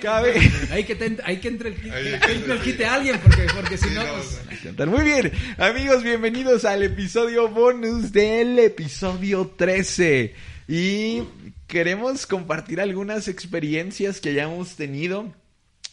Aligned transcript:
Cabe. 0.00 0.34
Hay 0.70 0.84
que, 0.84 0.94
ten- 0.94 1.18
hay 1.24 1.38
que 1.38 1.48
entre 1.48 1.70
el, 1.70 1.74
que 1.74 1.88
entre 1.88 2.54
el 2.54 2.60
quite 2.60 2.84
a 2.86 2.94
alguien, 2.94 3.18
porque, 3.18 3.46
porque 3.54 3.76
si 3.76 3.90
no, 3.90 4.02
pues. 4.02 4.86
Muy 4.88 5.02
bien, 5.04 5.32
amigos, 5.58 6.04
bienvenidos 6.04 6.64
al 6.64 6.84
episodio 6.84 7.48
bonus 7.48 8.12
del 8.12 8.58
episodio 8.60 9.52
13. 9.56 10.34
Y 10.68 11.22
queremos 11.66 12.26
compartir 12.26 12.80
algunas 12.80 13.26
experiencias 13.26 14.20
que 14.20 14.28
hayamos 14.30 14.76
tenido 14.76 15.34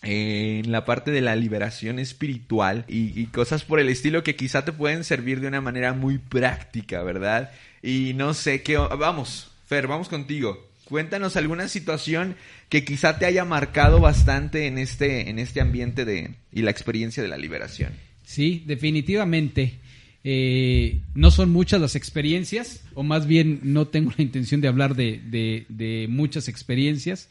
en 0.04 0.72
la 0.72 0.86
parte 0.86 1.10
de 1.10 1.22
la 1.22 1.36
liberación 1.36 1.98
espiritual 1.98 2.86
y, 2.88 3.20
y 3.20 3.26
cosas 3.28 3.64
por 3.64 3.80
el 3.80 3.90
estilo 3.90 4.22
que 4.22 4.36
quizá 4.36 4.64
te 4.64 4.74
pueden 4.74 5.04
servir 5.06 5.42
de 5.42 5.48
una 5.48 5.60
manera 5.62 5.94
muy 5.94 6.20
práctica, 6.20 7.02
¿verdad? 7.02 7.52
Y 7.82 8.14
no 8.14 8.36
sé 8.36 8.62
qué... 8.62 8.78
Vamos, 8.78 9.50
Fer, 9.66 9.88
vamos 9.88 10.08
contigo. 10.08 10.67
Cuéntanos 10.88 11.36
alguna 11.36 11.68
situación 11.68 12.36
que 12.70 12.86
quizá 12.86 13.20
te 13.20 13.26
haya 13.26 13.44
marcado 13.44 14.00
bastante 14.00 14.68
en 14.68 14.78
este, 14.78 15.30
en 15.30 15.38
este 15.38 15.60
ambiente 15.60 16.06
de, 16.06 16.36
y 16.54 16.62
la 16.62 16.72
experiencia 16.72 17.22
de 17.22 17.28
la 17.30 17.38
liberación. 17.38 17.92
Sí, 18.24 18.64
definitivamente. 18.66 19.80
Eh, 20.24 21.00
no 21.14 21.30
son 21.32 21.50
muchas 21.52 21.80
las 21.82 21.96
experiencias, 21.96 22.84
o 22.94 23.04
más 23.04 23.28
bien 23.28 23.60
no 23.64 23.88
tengo 23.88 24.12
la 24.18 24.24
intención 24.24 24.62
de 24.62 24.68
hablar 24.68 24.96
de, 24.96 25.22
de- 25.70 26.08
muchas 26.10 26.48
experiencias, 26.48 27.30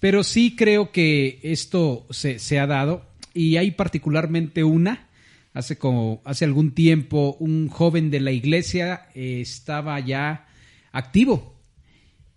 pero 0.00 0.22
sí 0.24 0.56
creo 0.56 0.90
que 0.90 1.38
esto 1.42 2.06
se, 2.10 2.38
se 2.38 2.58
ha 2.58 2.66
dado 2.66 3.06
y 3.34 3.56
hay 3.58 3.70
particularmente 3.72 4.64
una. 4.64 5.06
Hace 5.52 5.76
como 5.78 6.22
hace 6.24 6.44
algún 6.44 6.70
tiempo 6.72 7.36
un 7.40 7.68
joven 7.68 8.10
de 8.10 8.20
la 8.20 8.30
iglesia 8.32 9.08
eh, 9.14 9.40
estaba 9.40 9.98
ya 10.00 10.46
activo 10.92 11.59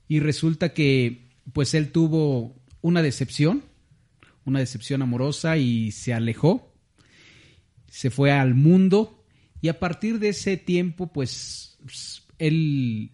y 0.08 0.20
resulta 0.20 0.74
que 0.74 1.28
pues 1.54 1.74
él 1.74 1.92
tuvo 1.92 2.56
una 2.82 3.02
decepción, 3.02 3.64
una 4.46 4.60
decepción 4.60 5.02
amorosa 5.02 5.58
y 5.58 5.92
se 5.92 6.14
alejó 6.14 6.70
se 7.88 8.10
fue 8.10 8.32
al 8.32 8.56
mundo 8.56 9.24
y 9.62 9.68
a 9.68 9.80
partir 9.80 10.18
de 10.20 10.30
ese 10.30 10.58
tiempo 10.58 11.14
pues 11.14 11.78
él 12.40 13.12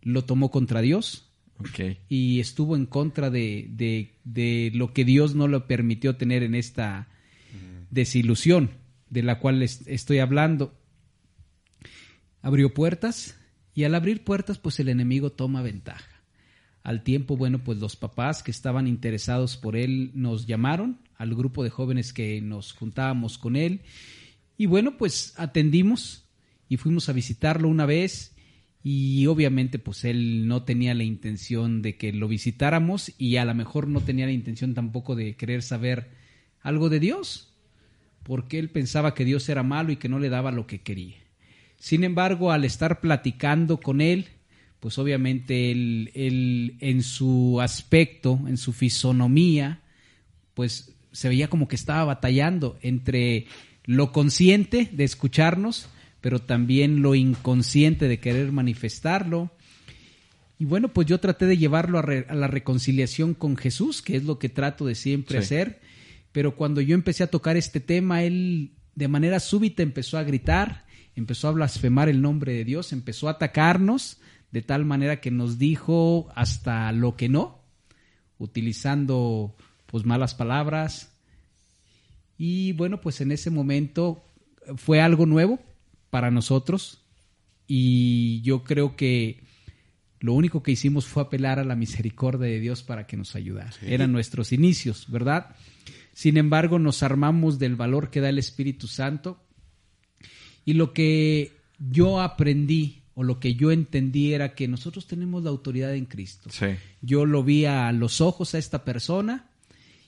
lo 0.00 0.24
tomó 0.24 0.50
contra 0.50 0.80
Dios 0.80 1.30
y 2.08 2.40
estuvo 2.40 2.74
en 2.74 2.86
contra 2.86 3.28
de, 3.30 3.66
de- 3.70 4.14
de 4.24 4.70
lo 4.74 4.92
que 4.94 5.04
Dios 5.04 5.34
no 5.34 5.46
le 5.46 5.60
permitió 5.60 6.16
tener 6.16 6.42
en 6.42 6.54
esta 6.54 7.08
desilusión 7.90 8.70
de 9.10 9.22
la 9.22 9.38
cual 9.38 9.60
les 9.60 9.86
estoy 9.86 10.18
hablando. 10.18 10.74
Abrió 12.42 12.74
puertas 12.74 13.36
y 13.74 13.84
al 13.84 13.94
abrir 13.94 14.24
puertas 14.24 14.58
pues 14.58 14.80
el 14.80 14.88
enemigo 14.88 15.30
toma 15.32 15.62
ventaja. 15.62 16.13
Al 16.84 17.02
tiempo, 17.02 17.36
bueno, 17.36 17.64
pues 17.64 17.78
los 17.78 17.96
papás 17.96 18.44
que 18.44 18.52
estaban 18.52 18.86
interesados 18.86 19.56
por 19.56 19.74
él 19.74 20.12
nos 20.14 20.46
llamaron 20.46 21.00
al 21.16 21.34
grupo 21.34 21.64
de 21.64 21.70
jóvenes 21.70 22.12
que 22.12 22.40
nos 22.40 22.72
juntábamos 22.72 23.38
con 23.38 23.56
él 23.56 23.80
y 24.56 24.66
bueno, 24.66 24.96
pues 24.96 25.34
atendimos 25.36 26.26
y 26.68 26.76
fuimos 26.76 27.08
a 27.08 27.12
visitarlo 27.12 27.68
una 27.68 27.86
vez 27.86 28.34
y 28.82 29.26
obviamente 29.26 29.78
pues 29.78 30.04
él 30.04 30.46
no 30.46 30.62
tenía 30.62 30.94
la 30.94 31.04
intención 31.04 31.82
de 31.82 31.96
que 31.96 32.12
lo 32.12 32.28
visitáramos 32.28 33.12
y 33.18 33.36
a 33.36 33.44
lo 33.44 33.54
mejor 33.54 33.88
no 33.88 34.00
tenía 34.00 34.26
la 34.26 34.32
intención 34.32 34.74
tampoco 34.74 35.16
de 35.16 35.36
querer 35.36 35.62
saber 35.62 36.10
algo 36.60 36.88
de 36.88 37.00
Dios, 37.00 37.52
porque 38.22 38.58
él 38.58 38.70
pensaba 38.70 39.14
que 39.14 39.24
Dios 39.24 39.48
era 39.48 39.62
malo 39.62 39.92
y 39.92 39.96
que 39.96 40.08
no 40.08 40.18
le 40.18 40.28
daba 40.28 40.52
lo 40.52 40.66
que 40.66 40.82
quería. 40.82 41.16
Sin 41.78 42.04
embargo, 42.04 42.52
al 42.52 42.64
estar 42.64 43.00
platicando 43.00 43.78
con 43.80 44.00
él, 44.00 44.28
pues 44.84 44.98
obviamente 44.98 45.70
él, 45.70 46.10
él 46.14 46.76
en 46.80 47.02
su 47.02 47.58
aspecto, 47.62 48.38
en 48.46 48.58
su 48.58 48.74
fisonomía, 48.74 49.80
pues 50.52 50.92
se 51.10 51.30
veía 51.30 51.48
como 51.48 51.68
que 51.68 51.74
estaba 51.76 52.04
batallando 52.04 52.78
entre 52.82 53.46
lo 53.86 54.12
consciente 54.12 54.90
de 54.92 55.04
escucharnos, 55.04 55.88
pero 56.20 56.38
también 56.42 57.00
lo 57.00 57.14
inconsciente 57.14 58.08
de 58.08 58.18
querer 58.20 58.52
manifestarlo. 58.52 59.50
Y 60.58 60.66
bueno, 60.66 60.88
pues 60.88 61.06
yo 61.06 61.18
traté 61.18 61.46
de 61.46 61.56
llevarlo 61.56 61.98
a, 61.98 62.02
re- 62.02 62.26
a 62.28 62.34
la 62.34 62.46
reconciliación 62.46 63.32
con 63.32 63.56
Jesús, 63.56 64.02
que 64.02 64.16
es 64.16 64.24
lo 64.24 64.38
que 64.38 64.50
trato 64.50 64.84
de 64.84 64.96
siempre 64.96 65.38
Sí. 65.38 65.44
hacer, 65.44 65.80
pero 66.30 66.56
cuando 66.56 66.82
yo 66.82 66.94
empecé 66.94 67.22
a 67.24 67.28
tocar 67.30 67.56
este 67.56 67.80
tema, 67.80 68.22
él 68.22 68.72
de 68.96 69.08
manera 69.08 69.40
súbita 69.40 69.82
empezó 69.82 70.18
a 70.18 70.24
gritar, 70.24 70.84
empezó 71.16 71.48
a 71.48 71.52
blasfemar 71.52 72.10
el 72.10 72.20
nombre 72.20 72.52
de 72.52 72.66
Dios, 72.66 72.92
empezó 72.92 73.28
a 73.28 73.30
atacarnos 73.30 74.18
de 74.54 74.62
tal 74.62 74.84
manera 74.84 75.20
que 75.20 75.32
nos 75.32 75.58
dijo 75.58 76.28
hasta 76.36 76.92
lo 76.92 77.16
que 77.16 77.28
no, 77.28 77.58
utilizando 78.38 79.56
pues 79.86 80.04
malas 80.04 80.36
palabras. 80.36 81.12
Y 82.38 82.70
bueno, 82.74 83.00
pues 83.00 83.20
en 83.20 83.32
ese 83.32 83.50
momento 83.50 84.24
fue 84.76 85.00
algo 85.00 85.26
nuevo 85.26 85.58
para 86.08 86.30
nosotros 86.30 87.02
y 87.66 88.42
yo 88.42 88.62
creo 88.62 88.94
que 88.94 89.42
lo 90.20 90.34
único 90.34 90.62
que 90.62 90.70
hicimos 90.70 91.06
fue 91.06 91.24
apelar 91.24 91.58
a 91.58 91.64
la 91.64 91.74
misericordia 91.74 92.46
de 92.46 92.60
Dios 92.60 92.84
para 92.84 93.08
que 93.08 93.16
nos 93.16 93.34
ayudara. 93.34 93.72
Eran 93.82 94.12
nuestros 94.12 94.52
inicios, 94.52 95.10
¿verdad? 95.10 95.56
Sin 96.12 96.36
embargo, 96.36 96.78
nos 96.78 97.02
armamos 97.02 97.58
del 97.58 97.74
valor 97.74 98.08
que 98.08 98.20
da 98.20 98.28
el 98.28 98.38
Espíritu 98.38 98.86
Santo 98.86 99.36
y 100.64 100.74
lo 100.74 100.92
que 100.92 101.56
yo 101.80 102.20
aprendí 102.20 103.03
o 103.14 103.22
lo 103.22 103.38
que 103.40 103.54
yo 103.54 103.70
entendí 103.70 104.34
era 104.34 104.54
que 104.54 104.68
nosotros 104.68 105.06
tenemos 105.06 105.42
la 105.42 105.50
autoridad 105.50 105.94
en 105.94 106.06
Cristo. 106.06 106.50
Sí. 106.50 106.66
Yo 107.00 107.26
lo 107.26 107.44
vi 107.44 107.64
a 107.64 107.90
los 107.92 108.20
ojos 108.20 108.54
a 108.54 108.58
esta 108.58 108.84
persona 108.84 109.50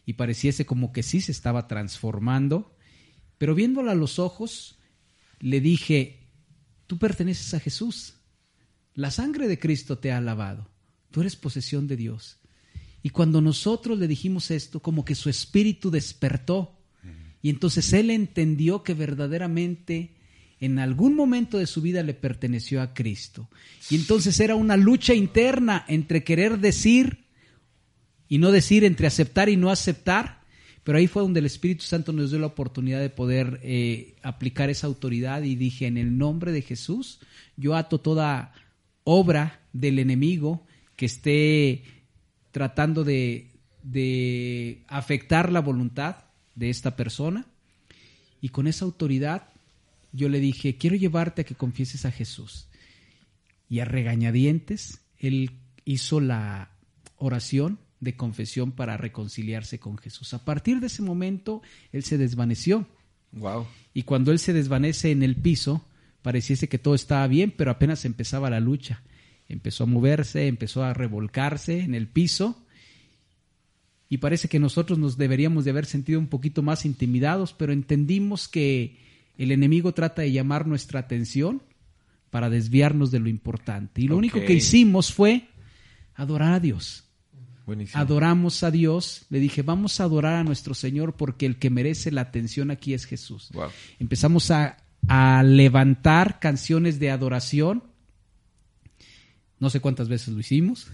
y 0.04 0.14
pareciese 0.14 0.66
como 0.66 0.92
que 0.92 1.02
sí 1.02 1.20
se 1.20 1.32
estaba 1.32 1.68
transformando, 1.68 2.74
pero 3.38 3.54
viéndola 3.54 3.92
a 3.92 3.96
los 3.96 4.18
ojos, 4.18 4.78
le 5.40 5.60
dije, 5.60 6.20
tú 6.86 6.98
perteneces 6.98 7.54
a 7.54 7.60
Jesús, 7.60 8.14
la 8.94 9.10
sangre 9.10 9.48
de 9.48 9.58
Cristo 9.58 9.98
te 9.98 10.12
ha 10.12 10.20
lavado, 10.20 10.68
tú 11.10 11.20
eres 11.20 11.36
posesión 11.36 11.86
de 11.86 11.96
Dios. 11.96 12.38
Y 13.02 13.10
cuando 13.10 13.40
nosotros 13.40 13.98
le 13.98 14.08
dijimos 14.08 14.50
esto, 14.50 14.80
como 14.80 15.04
que 15.04 15.14
su 15.14 15.30
espíritu 15.30 15.90
despertó 15.90 16.72
y 17.42 17.50
entonces 17.50 17.92
él 17.92 18.10
entendió 18.10 18.82
que 18.82 18.94
verdaderamente 18.94 20.15
en 20.60 20.78
algún 20.78 21.14
momento 21.14 21.58
de 21.58 21.66
su 21.66 21.82
vida 21.82 22.02
le 22.02 22.14
perteneció 22.14 22.80
a 22.80 22.94
Cristo. 22.94 23.48
Y 23.90 23.96
entonces 23.96 24.40
era 24.40 24.54
una 24.54 24.76
lucha 24.76 25.14
interna 25.14 25.84
entre 25.88 26.24
querer 26.24 26.58
decir 26.58 27.26
y 28.28 28.38
no 28.38 28.50
decir, 28.50 28.84
entre 28.84 29.06
aceptar 29.06 29.48
y 29.48 29.56
no 29.56 29.70
aceptar. 29.70 30.40
Pero 30.82 30.98
ahí 30.98 31.06
fue 31.08 31.22
donde 31.22 31.40
el 31.40 31.46
Espíritu 31.46 31.84
Santo 31.84 32.12
nos 32.12 32.30
dio 32.30 32.38
la 32.38 32.46
oportunidad 32.46 33.00
de 33.00 33.10
poder 33.10 33.60
eh, 33.62 34.14
aplicar 34.22 34.70
esa 34.70 34.86
autoridad 34.86 35.42
y 35.42 35.56
dije, 35.56 35.86
en 35.86 35.98
el 35.98 36.16
nombre 36.16 36.52
de 36.52 36.62
Jesús, 36.62 37.20
yo 37.56 37.74
ato 37.74 37.98
toda 37.98 38.52
obra 39.04 39.60
del 39.72 39.98
enemigo 39.98 40.64
que 40.94 41.06
esté 41.06 41.82
tratando 42.50 43.04
de, 43.04 43.50
de 43.82 44.84
afectar 44.88 45.52
la 45.52 45.60
voluntad 45.60 46.16
de 46.54 46.70
esta 46.70 46.96
persona. 46.96 47.46
Y 48.40 48.50
con 48.50 48.66
esa 48.66 48.84
autoridad 48.84 49.48
yo 50.16 50.28
le 50.28 50.40
dije, 50.40 50.76
quiero 50.76 50.96
llevarte 50.96 51.42
a 51.42 51.44
que 51.44 51.54
confieses 51.54 52.04
a 52.06 52.10
Jesús. 52.10 52.68
Y 53.68 53.80
a 53.80 53.84
regañadientes, 53.84 55.02
él 55.18 55.50
hizo 55.84 56.20
la 56.20 56.70
oración 57.16 57.78
de 58.00 58.16
confesión 58.16 58.72
para 58.72 58.96
reconciliarse 58.96 59.78
con 59.78 59.98
Jesús. 59.98 60.34
A 60.34 60.44
partir 60.44 60.80
de 60.80 60.86
ese 60.86 61.02
momento, 61.02 61.62
él 61.92 62.02
se 62.02 62.18
desvaneció. 62.18 62.86
Wow. 63.32 63.66
Y 63.92 64.02
cuando 64.02 64.32
él 64.32 64.38
se 64.38 64.52
desvanece 64.52 65.10
en 65.10 65.22
el 65.22 65.36
piso, 65.36 65.84
pareciese 66.22 66.68
que 66.68 66.78
todo 66.78 66.94
estaba 66.94 67.26
bien, 67.26 67.52
pero 67.56 67.70
apenas 67.70 68.04
empezaba 68.04 68.50
la 68.50 68.60
lucha. 68.60 69.02
Empezó 69.48 69.84
a 69.84 69.86
moverse, 69.86 70.46
empezó 70.46 70.82
a 70.82 70.94
revolcarse 70.94 71.80
en 71.80 71.94
el 71.94 72.08
piso. 72.08 72.64
Y 74.08 74.18
parece 74.18 74.48
que 74.48 74.58
nosotros 74.58 74.98
nos 74.98 75.16
deberíamos 75.16 75.64
de 75.64 75.72
haber 75.72 75.86
sentido 75.86 76.18
un 76.18 76.28
poquito 76.28 76.62
más 76.62 76.84
intimidados, 76.84 77.52
pero 77.52 77.72
entendimos 77.72 78.48
que 78.48 78.98
el 79.38 79.52
enemigo 79.52 79.92
trata 79.92 80.22
de 80.22 80.32
llamar 80.32 80.66
nuestra 80.66 81.00
atención 81.00 81.62
para 82.30 82.50
desviarnos 82.50 83.10
de 83.10 83.20
lo 83.20 83.28
importante. 83.28 84.00
Y 84.02 84.08
lo 84.08 84.16
único 84.16 84.40
que 84.44 84.54
hicimos 84.54 85.12
fue 85.12 85.48
adorar 86.14 86.54
a 86.54 86.60
Dios. 86.60 87.04
Buenísimo. 87.66 88.00
Adoramos 88.00 88.62
a 88.62 88.70
Dios. 88.70 89.26
Le 89.28 89.40
dije, 89.40 89.62
vamos 89.62 90.00
a 90.00 90.04
adorar 90.04 90.34
a 90.34 90.44
nuestro 90.44 90.74
Señor 90.74 91.14
porque 91.16 91.46
el 91.46 91.56
que 91.56 91.70
merece 91.70 92.10
la 92.12 92.20
atención 92.22 92.70
aquí 92.70 92.94
es 92.94 93.04
Jesús. 93.06 93.50
Wow. 93.52 93.70
Empezamos 93.98 94.50
a, 94.50 94.76
a 95.08 95.42
levantar 95.42 96.38
canciones 96.38 96.98
de 96.98 97.10
adoración. 97.10 97.82
No 99.58 99.70
sé 99.70 99.80
cuántas 99.80 100.08
veces 100.08 100.34
lo 100.34 100.40
hicimos, 100.40 100.88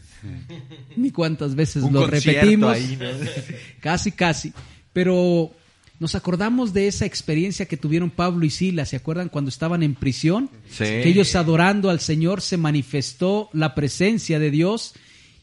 ni 0.97 1.11
cuántas 1.11 1.57
veces 1.57 1.83
Un 1.83 1.93
lo 1.93 2.07
repetimos. 2.07 2.75
ahí, 2.75 2.97
¿no? 2.99 3.09
Casi, 3.81 4.13
casi. 4.13 4.53
Pero 4.93 5.53
nos 6.03 6.17
acordamos 6.17 6.73
de 6.73 6.89
esa 6.89 7.07
experiencia 7.07 7.67
que 7.67 7.77
tuvieron 7.77 8.11
Pablo 8.11 8.45
y 8.45 8.51
Silas. 8.51 8.89
¿Se 8.89 8.97
acuerdan 8.97 9.29
cuando 9.29 9.51
estaban 9.51 9.85
en 9.85 9.95
prisión? 9.95 10.51
Sí. 10.69 10.83
Que 10.83 11.09
ellos 11.09 11.37
adorando 11.37 11.91
al 11.91 12.01
Señor 12.01 12.41
se 12.41 12.57
manifestó 12.57 13.49
la 13.53 13.77
presencia 13.77 14.41
de 14.41 14.51
Dios 14.51 14.95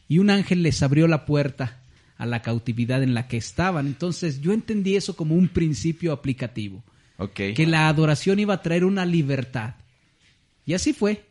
y 0.06 0.18
un 0.18 0.28
ángel 0.28 0.62
les 0.62 0.82
abrió 0.82 1.08
la 1.08 1.24
puerta 1.24 1.80
a 2.18 2.26
la 2.26 2.42
cautividad 2.42 3.02
en 3.02 3.14
la 3.14 3.26
que 3.26 3.38
estaban. 3.38 3.86
Entonces 3.86 4.42
yo 4.42 4.52
entendí 4.52 4.96
eso 4.96 5.16
como 5.16 5.34
un 5.34 5.48
principio 5.48 6.12
aplicativo. 6.12 6.84
Que 7.34 7.66
la 7.66 7.88
adoración 7.88 8.38
iba 8.38 8.52
a 8.52 8.60
traer 8.60 8.84
una 8.84 9.06
libertad. 9.06 9.76
Y 10.66 10.74
así 10.74 10.92
fue. 10.92 11.24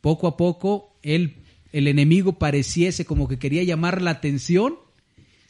Poco 0.00 0.28
a 0.28 0.36
poco 0.36 0.96
el, 1.02 1.38
el 1.72 1.88
enemigo 1.88 2.38
pareciese 2.38 3.04
como 3.04 3.26
que 3.26 3.40
quería 3.40 3.64
llamar 3.64 4.00
la 4.00 4.12
atención. 4.12 4.76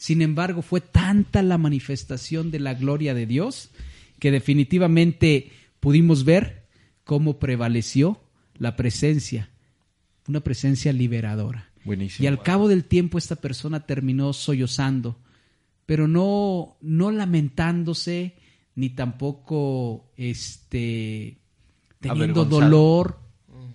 Sin 0.01 0.23
embargo, 0.23 0.63
fue 0.63 0.81
tanta 0.81 1.43
la 1.43 1.59
manifestación 1.59 2.51
de 2.51 2.59
la 2.59 2.73
gloria 2.73 3.13
de 3.13 3.27
Dios 3.27 3.69
que 4.19 4.31
definitivamente 4.31 5.53
pudimos 5.79 6.25
ver 6.25 6.65
cómo 7.05 7.39
prevaleció 7.39 8.19
la 8.57 8.77
presencia, 8.77 9.51
una 10.27 10.41
presencia 10.41 10.95
liberadora. 10.95 11.69
Buenísimo. 11.85 12.25
Y 12.25 12.29
al 12.29 12.43
cabo 12.43 12.67
del 12.67 12.85
tiempo 12.85 13.19
esta 13.19 13.37
persona 13.37 13.81
terminó 13.81 14.33
sollozando, 14.33 15.19
pero 15.85 16.09
no, 16.09 16.79
no 16.81 17.11
lamentándose, 17.11 18.37
ni 18.77 18.89
tampoco 18.89 20.11
este, 20.17 21.37
teniendo 22.01 22.47
dolor 22.47 23.21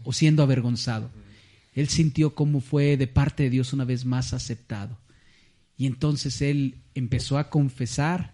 o 0.03 0.11
siendo 0.11 0.41
avergonzado. 0.41 1.11
Él 1.75 1.87
sintió 1.87 2.33
cómo 2.33 2.61
fue 2.61 2.97
de 2.97 3.05
parte 3.05 3.43
de 3.43 3.51
Dios 3.51 3.73
una 3.73 3.85
vez 3.85 4.05
más 4.05 4.33
aceptado. 4.33 4.97
Y 5.77 5.85
entonces 5.85 6.41
él 6.41 6.81
empezó 6.93 7.37
a 7.37 7.49
confesar 7.49 8.33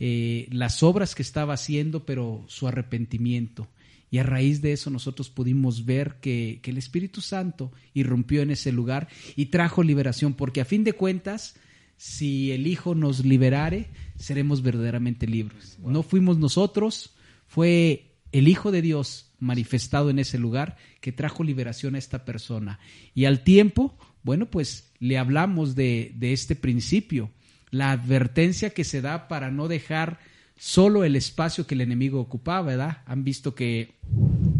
eh, 0.00 0.46
las 0.50 0.82
obras 0.82 1.14
que 1.14 1.22
estaba 1.22 1.54
haciendo, 1.54 2.06
pero 2.06 2.44
su 2.46 2.68
arrepentimiento. 2.68 3.68
Y 4.10 4.18
a 4.18 4.22
raíz 4.22 4.62
de 4.62 4.72
eso 4.72 4.90
nosotros 4.90 5.28
pudimos 5.28 5.84
ver 5.84 6.16
que, 6.20 6.60
el 6.64 6.78
Espíritu 6.78 7.20
Santo 7.20 7.72
irrumpió 7.94 8.42
en 8.42 8.50
ese 8.50 8.72
lugar 8.72 9.08
y 9.36 9.46
trajo 9.46 9.82
liberación, 9.82 10.34
porque 10.34 10.60
a 10.60 10.64
fin 10.64 10.84
de 10.84 10.94
cuentas, 10.94 11.56
si 11.96 12.52
el 12.52 12.66
Hijo 12.66 12.94
nos 12.94 13.24
liberare, 13.24 13.88
seremos 14.16 14.62
verdaderamente 14.62 15.26
libres. 15.26 15.78
No 15.80 16.02
fuimos 16.02 16.38
nosotros, 16.38 17.16
fue 17.46 18.12
el 18.32 18.48
Hijo 18.48 18.70
de 18.70 18.82
Dios 18.82 19.27
manifestado 19.38 20.10
en 20.10 20.18
ese 20.18 20.38
lugar 20.38 20.76
que 21.00 21.12
trajo 21.12 21.44
liberación 21.44 21.94
a 21.94 21.98
esta 21.98 22.24
persona. 22.24 22.78
Y 23.14 23.24
al 23.26 23.44
tiempo, 23.44 23.96
bueno, 24.22 24.46
pues 24.46 24.92
le 24.98 25.18
hablamos 25.18 25.74
de, 25.74 26.12
de 26.16 26.32
este 26.32 26.56
principio, 26.56 27.30
la 27.70 27.92
advertencia 27.92 28.70
que 28.70 28.84
se 28.84 29.00
da 29.00 29.28
para 29.28 29.50
no 29.50 29.68
dejar 29.68 30.18
solo 30.58 31.04
el 31.04 31.14
espacio 31.14 31.66
que 31.66 31.74
el 31.74 31.82
enemigo 31.82 32.20
ocupaba, 32.20 32.62
¿verdad? 32.62 32.98
Han 33.06 33.22
visto 33.22 33.54
que 33.54 33.94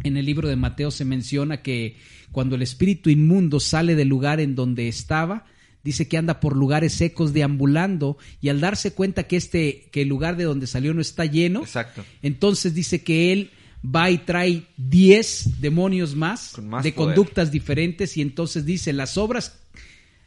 en 0.05 0.17
el 0.17 0.25
libro 0.25 0.49
de 0.49 0.57
Mateo 0.57 0.91
se 0.91 1.05
menciona 1.05 1.63
que 1.63 1.97
cuando 2.31 2.55
el 2.55 2.63
espíritu 2.63 3.11
inmundo 3.11 3.59
sale 3.59 3.97
del 3.97 4.09
lugar 4.09 4.39
en 4.39 4.55
donde 4.55 4.87
estaba, 4.87 5.45
dice 5.83 6.07
que 6.07 6.17
anda 6.17 6.39
por 6.39 6.57
lugares 6.57 6.93
secos 6.93 7.33
deambulando 7.33 8.17
y 8.41 8.49
al 8.49 8.61
darse 8.61 8.93
cuenta 8.93 9.25
que 9.25 9.37
este 9.37 9.89
que 9.91 10.03
el 10.03 10.09
lugar 10.09 10.37
de 10.37 10.45
donde 10.45 10.67
salió 10.67 10.95
no 10.95 11.01
está 11.01 11.25
lleno, 11.25 11.61
Exacto. 11.61 12.05
entonces 12.23 12.75
dice 12.75 13.03
que 13.03 13.33
él 13.33 13.51
va 13.85 14.11
y 14.11 14.19
trae 14.19 14.65
10 14.77 15.61
demonios 15.61 16.15
más, 16.15 16.55
de 16.83 16.95
conductas 16.95 17.51
diferentes 17.51 18.17
y 18.17 18.23
entonces 18.23 18.65
dice, 18.65 18.93
las 18.93 19.17
obras 19.19 19.61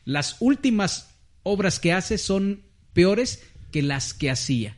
las 0.03 0.37
últimas 0.39 1.15
obras 1.43 1.79
que 1.79 1.93
hace 1.93 2.17
son 2.17 2.61
peores 2.93 3.43
que 3.71 3.81
las 3.81 4.13
que 4.13 4.31
hacía 4.31 4.77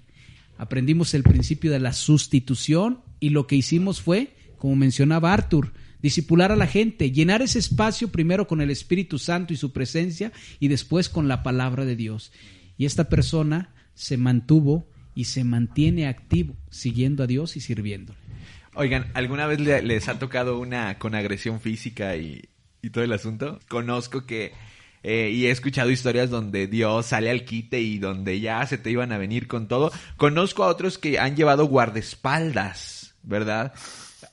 aprendimos 0.57 1.13
el 1.13 1.23
principio 1.23 1.71
de 1.71 1.79
la 1.79 1.93
sustitución 1.93 3.01
y 3.19 3.29
lo 3.29 3.47
que 3.47 3.55
hicimos 3.55 4.01
fue, 4.01 4.35
como 4.57 4.75
mencionaba 4.75 5.33
Arthur, 5.33 5.73
disipular 6.01 6.51
a 6.51 6.55
la 6.55 6.67
gente, 6.67 7.11
llenar 7.11 7.41
ese 7.41 7.59
espacio 7.59 8.09
primero 8.09 8.47
con 8.47 8.61
el 8.61 8.69
Espíritu 8.69 9.19
Santo 9.19 9.53
y 9.53 9.57
su 9.57 9.71
presencia 9.71 10.31
y 10.59 10.67
después 10.67 11.09
con 11.09 11.27
la 11.27 11.43
palabra 11.43 11.85
de 11.85 11.95
Dios. 11.95 12.31
Y 12.77 12.85
esta 12.85 13.09
persona 13.09 13.73
se 13.93 14.17
mantuvo 14.17 14.89
y 15.15 15.25
se 15.25 15.43
mantiene 15.43 16.07
activo, 16.07 16.55
siguiendo 16.69 17.23
a 17.23 17.27
Dios 17.27 17.55
y 17.55 17.61
sirviéndole. 17.61 18.19
Oigan, 18.75 19.11
¿alguna 19.13 19.45
vez 19.47 19.59
les 19.59 20.07
ha 20.09 20.19
tocado 20.19 20.59
una 20.59 20.97
con 20.97 21.15
agresión 21.15 21.61
física 21.61 22.15
y, 22.15 22.49
y 22.81 22.89
todo 22.89 23.03
el 23.03 23.13
asunto? 23.13 23.59
Conozco 23.67 24.25
que 24.25 24.53
eh, 25.03 25.31
y 25.33 25.47
he 25.47 25.51
escuchado 25.51 25.91
historias 25.91 26.29
donde 26.29 26.67
Dios 26.67 27.07
sale 27.07 27.29
al 27.29 27.43
quite 27.43 27.81
y 27.81 27.99
donde 27.99 28.39
ya 28.39 28.65
se 28.65 28.77
te 28.77 28.89
iban 28.89 29.11
a 29.11 29.17
venir 29.17 29.47
con 29.47 29.67
todo. 29.67 29.91
Conozco 30.15 30.63
a 30.63 30.67
otros 30.67 30.97
que 30.97 31.19
han 31.19 31.35
llevado 31.35 31.65
guardaespaldas, 31.65 33.13
¿verdad? 33.21 33.73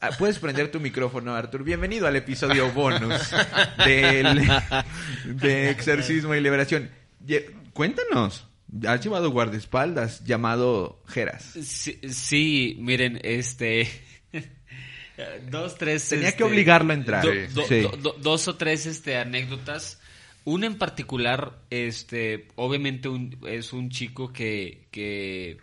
Ah, 0.01 0.11
puedes 0.17 0.39
prender 0.39 0.71
tu 0.71 0.79
micrófono, 0.79 1.35
Artur. 1.35 1.65
Bienvenido 1.65 2.07
al 2.07 2.15
episodio 2.15 2.71
bonus 2.71 3.35
del, 3.85 4.49
de 5.25 5.71
Exorcismo 5.71 6.35
y 6.37 6.41
Liberación. 6.41 6.89
Cuéntanos. 7.73 8.47
Has 8.87 9.03
llevado 9.03 9.31
guardaespaldas 9.33 10.25
llamado 10.25 11.03
Geras. 11.09 11.43
Sí, 11.63 12.77
miren, 12.79 13.19
este. 13.25 13.89
Dos, 15.51 15.77
tres. 15.77 16.09
Tenía 16.09 16.29
que 16.29 16.43
este, 16.43 16.45
obligarlo 16.45 16.93
a 16.93 16.95
entrar. 16.95 17.25
dos 18.21 18.49
o 18.49 18.57
tres 18.57 18.87
este, 18.87 19.17
anécdotas 19.17 20.01
una 20.45 20.67
en 20.67 20.79
particular, 20.79 21.61
este, 21.71 22.49
obviamente 22.57 23.09
es 23.47 23.73
un 23.73 23.91
chico 23.91 24.33
que, 24.33 24.87
que, 24.91 25.59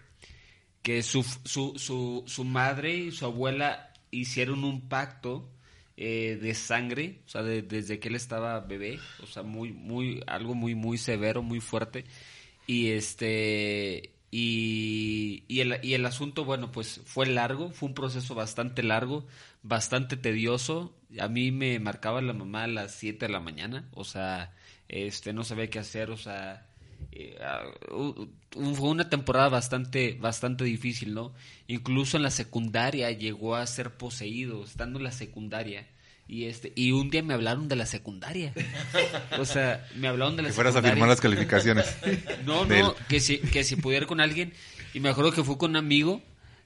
que 0.84 1.02
su, 1.02 1.24
su, 1.24 1.74
su, 1.78 2.24
su, 2.28 2.44
madre 2.46 2.96
y 2.96 3.12
su 3.12 3.26
abuela 3.26 3.92
hicieron 4.12 4.64
un 4.64 4.88
pacto 4.88 5.50
eh, 5.98 6.38
de 6.42 6.54
sangre, 6.54 7.22
o 7.26 7.30
sea, 7.30 7.42
desde 7.42 8.00
que 8.00 8.10
él 8.10 8.16
estaba 8.16 8.60
bebé, 8.60 9.00
o 9.24 9.26
sea, 9.26 9.42
muy, 9.42 9.74
muy, 9.74 10.24
algo 10.28 10.54
muy, 10.54 10.76
muy 10.76 11.00
severo, 11.00 11.42
muy 11.42 11.60
fuerte. 11.60 12.06
Y 12.68 12.90
este, 12.92 14.12
y, 14.32 15.44
y, 15.48 15.62
el, 15.62 15.80
y 15.84 15.94
el 15.94 16.06
asunto, 16.06 16.44
bueno, 16.46 16.72
pues 16.72 17.02
fue 17.06 17.26
largo, 17.28 17.72
fue 17.72 17.90
un 17.90 17.96
proceso 17.96 18.36
bastante 18.36 18.84
largo, 18.84 19.26
bastante 19.64 20.18
tedioso. 20.18 20.94
A 21.20 21.28
mí 21.30 21.52
me 21.52 21.80
marcaba 21.80 22.22
la 22.22 22.34
mamá 22.34 22.64
a 22.66 22.68
las 22.68 22.94
7 22.94 23.28
de 23.28 23.32
la 23.32 23.40
mañana, 23.40 23.88
o 23.94 24.04
sea, 24.04 24.54
este, 24.90 25.34
no 25.34 25.44
sabía 25.44 25.70
qué 25.70 25.80
hacer, 25.80 26.12
o 26.12 26.18
sea, 26.18 26.68
eh, 27.12 27.38
ah, 27.42 27.64
fue 28.52 28.90
una 28.90 29.10
temporada 29.10 29.50
bastante, 29.50 30.18
bastante 30.20 30.64
difícil, 30.66 31.14
¿no? 31.14 31.34
Incluso 31.68 32.18
en 32.18 32.24
la 32.24 32.32
secundaria 32.32 33.12
llegó 33.12 33.56
a 33.56 33.66
ser 33.68 33.96
poseído, 33.98 34.64
estando 34.64 35.00
en 35.00 35.04
la 35.06 35.12
secundaria. 35.12 35.88
Y 36.28 36.46
este, 36.46 36.74
y 36.76 36.92
un 36.92 37.10
día 37.10 37.24
me 37.24 37.34
hablaron 37.34 37.68
de 37.70 37.76
la 37.76 37.86
secundaria. 37.86 38.54
O 39.40 39.46
sea, 39.46 39.88
me 39.96 40.08
hablaron 40.08 40.36
de 40.36 40.42
la 40.44 40.50
que 40.50 40.54
fueras 40.54 40.76
a 40.76 40.82
firmar 40.82 41.08
las 41.08 41.22
calificaciones. 41.22 41.86
No, 42.46 42.66
no, 42.66 42.96
que 43.08 43.20
si, 43.20 43.38
que 43.38 43.64
si 43.64 43.76
pudiera 43.76 44.06
con 44.06 44.20
alguien. 44.20 44.54
Y 44.94 45.00
me 45.00 45.10
acuerdo 45.10 45.32
que 45.32 45.44
fue 45.44 45.58
con 45.58 45.72
un 45.72 45.78
amigo 45.78 46.22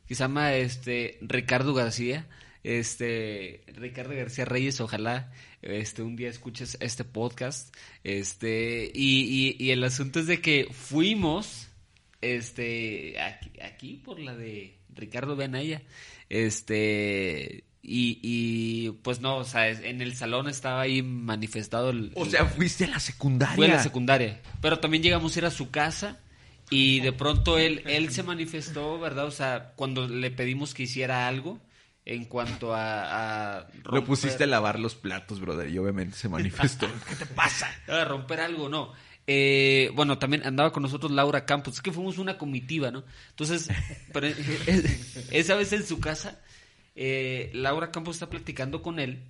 que 0.08 0.16
se 0.16 0.24
llama 0.24 0.54
este 0.54 1.18
Ricardo 1.22 1.74
García 1.74 2.28
este 2.64 3.64
Ricardo 3.68 4.16
García 4.16 4.46
Reyes, 4.46 4.82
ojalá 4.82 5.32
este 5.62 6.04
un 6.04 6.16
día 6.16 6.30
escuches 6.30 6.78
este 6.80 7.04
podcast. 7.04 7.76
Este, 8.04 8.92
y, 8.94 9.56
y, 9.60 9.72
el 9.72 9.84
asunto 9.84 10.20
es 10.20 10.28
de 10.28 10.42
que 10.42 10.68
fuimos 10.72 11.68
este 12.22 13.20
aquí, 13.20 13.52
aquí 13.62 13.94
por 14.04 14.20
la 14.20 14.36
de 14.36 14.78
Ricardo 14.94 15.36
Benaya. 15.36 15.82
Este 16.30 17.64
y, 17.84 18.20
y, 18.22 18.92
pues 19.02 19.22
no, 19.22 19.38
o 19.38 19.44
sea, 19.44 19.70
en 19.70 20.02
el 20.02 20.16
salón 20.16 20.48
estaba 20.48 20.82
ahí 20.82 21.02
manifestado 21.02 21.90
el... 21.90 22.12
O 22.16 22.26
sea, 22.26 22.46
fuiste 22.46 22.86
a 22.86 22.90
la 22.90 23.00
secundaria. 23.00 23.56
Fue 23.56 23.66
a 23.66 23.76
la 23.76 23.84
secundaria. 23.84 24.42
Pero 24.62 24.80
también 24.80 25.02
llegamos 25.02 25.36
a 25.36 25.40
ir 25.40 25.46
a 25.46 25.52
su 25.52 25.72
casa 25.72 26.20
y 26.70 27.00
de 27.00 27.12
pronto 27.12 27.58
él, 27.58 27.84
él 27.86 28.12
se 28.12 28.24
manifestó, 28.24 29.00
¿verdad? 29.00 29.26
O 29.26 29.32
sea, 29.32 29.74
cuando 29.76 30.08
le 30.08 30.32
pedimos 30.32 30.74
que 30.74 30.84
hiciera 30.84 31.28
algo, 31.28 31.60
en 32.06 32.26
cuanto 32.26 32.74
a, 32.74 33.68
Lo 33.84 34.04
pusiste 34.04 34.44
a 34.46 34.48
lavar 34.48 34.80
los 34.80 34.96
platos, 34.96 35.40
brother, 35.40 35.70
y 35.70 35.78
obviamente 35.78 36.18
se 36.18 36.30
manifestó. 36.30 36.88
¿Qué 37.10 37.16
te 37.16 37.26
pasa? 37.26 37.68
A 37.88 38.06
romper 38.06 38.40
algo, 38.42 38.70
no. 38.70 38.94
Eh, 39.28 39.92
bueno, 39.94 40.18
también 40.18 40.46
andaba 40.46 40.72
con 40.72 40.84
nosotros 40.84 41.12
Laura 41.12 41.46
Campos. 41.46 41.76
Es 41.76 41.82
que 41.82 41.92
fuimos 41.92 42.18
una 42.18 42.38
comitiva, 42.38 42.90
¿no? 42.92 43.04
Entonces, 43.30 43.70
esa 45.32 45.56
vez 45.56 45.74
en 45.74 45.86
su 45.86 46.00
casa, 46.00 46.40
eh, 46.96 47.50
Laura 47.54 47.92
Campos 47.92 48.16
está 48.16 48.30
platicando 48.30 48.82
con 48.82 49.00
él. 49.00 49.24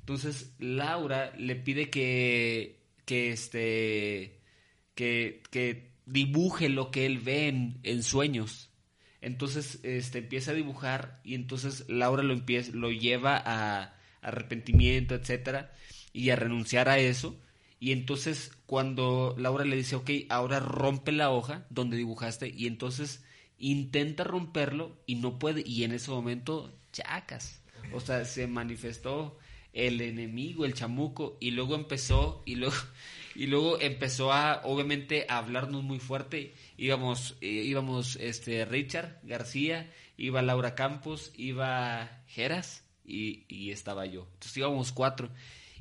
Entonces, 0.00 0.54
Laura 0.58 1.32
le 1.36 1.56
pide 1.56 1.90
que, 1.90 2.80
que 3.04 3.30
este, 3.30 4.40
que, 4.94 5.42
que 5.50 5.88
dibuje 6.08 6.68
lo 6.68 6.90
que 6.90 7.06
él 7.06 7.18
ve 7.18 7.48
en, 7.82 8.02
sueños. 8.02 8.70
Entonces 9.20 9.80
este, 9.82 10.18
empieza 10.18 10.52
a 10.52 10.54
dibujar 10.54 11.20
y 11.24 11.34
entonces 11.34 11.84
Laura 11.88 12.22
lo, 12.22 12.32
empieza, 12.32 12.70
lo 12.72 12.90
lleva 12.90 13.42
a, 13.44 13.94
arrepentimiento, 14.22 15.14
etcétera, 15.14 15.72
y 16.12 16.30
a 16.30 16.36
renunciar 16.36 16.88
a 16.88 16.98
eso. 16.98 17.38
Y 17.80 17.92
entonces 17.92 18.52
cuando 18.66 19.34
Laura 19.38 19.64
le 19.64 19.76
dice, 19.76 19.96
ok, 19.96 20.10
ahora 20.28 20.60
rompe 20.60 21.12
la 21.12 21.30
hoja 21.30 21.66
donde 21.70 21.96
dibujaste 21.96 22.48
y 22.48 22.66
entonces 22.66 23.24
intenta 23.58 24.24
romperlo 24.24 24.96
y 25.06 25.16
no 25.16 25.38
puede. 25.38 25.62
Y 25.66 25.84
en 25.84 25.92
ese 25.92 26.10
momento, 26.10 26.72
chacas. 26.98 27.60
O 27.92 28.00
sea, 28.00 28.24
se 28.24 28.46
manifestó 28.46 29.38
el 29.72 30.00
enemigo, 30.00 30.64
el 30.64 30.74
chamuco, 30.74 31.36
y 31.40 31.52
luego 31.52 31.74
empezó, 31.74 32.42
y 32.44 32.56
luego, 32.56 32.74
Y 33.38 33.46
luego 33.46 33.80
empezó 33.80 34.32
a, 34.32 34.62
obviamente, 34.64 35.24
a 35.28 35.38
hablarnos 35.38 35.84
muy 35.84 36.00
fuerte. 36.00 36.54
Íbamos, 36.76 37.36
eh, 37.40 37.46
íbamos, 37.46 38.16
este, 38.16 38.64
Richard 38.64 39.20
García, 39.22 39.92
iba 40.16 40.42
Laura 40.42 40.74
Campos, 40.74 41.30
iba 41.36 42.24
Geras 42.26 42.82
y, 43.04 43.44
y 43.46 43.70
estaba 43.70 44.06
yo. 44.06 44.26
Entonces 44.32 44.56
íbamos 44.56 44.90
cuatro. 44.90 45.30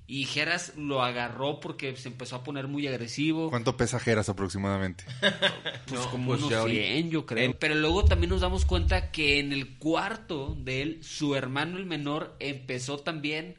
Y 0.10 0.24
Geras 0.24 0.74
lo 0.78 1.04
agarró 1.04 1.60
porque 1.60 1.94
se 1.98 2.08
empezó 2.08 2.38
a 2.38 2.44
poner 2.46 2.68
muy 2.70 2.88
agresivo. 2.88 3.50
¿Cuánto 3.50 3.76
pesa 3.76 4.00
Geras 4.00 4.30
aproximadamente? 4.30 5.04
Pues 5.88 6.02
No, 6.02 6.10
como 6.12 6.28
pues 6.28 6.40
unos 6.40 6.52
ya 6.52 6.60
ahorita- 6.60 6.82
100, 6.88 7.10
yo 7.12 7.26
creo. 7.26 7.56
Pero 7.60 7.76
luego 7.76 8.04
también 8.06 8.30
nos 8.30 8.42
damos 8.42 8.66
cuenta 8.66 9.12
que 9.12 9.40
en 9.40 9.52
el 9.54 9.78
cuarto 9.78 10.56
de 10.60 10.82
él, 10.82 11.00
su 11.04 11.36
hermano 11.36 11.78
el 11.78 11.86
menor 11.86 12.36
empezó 12.40 12.98
también 13.00 13.56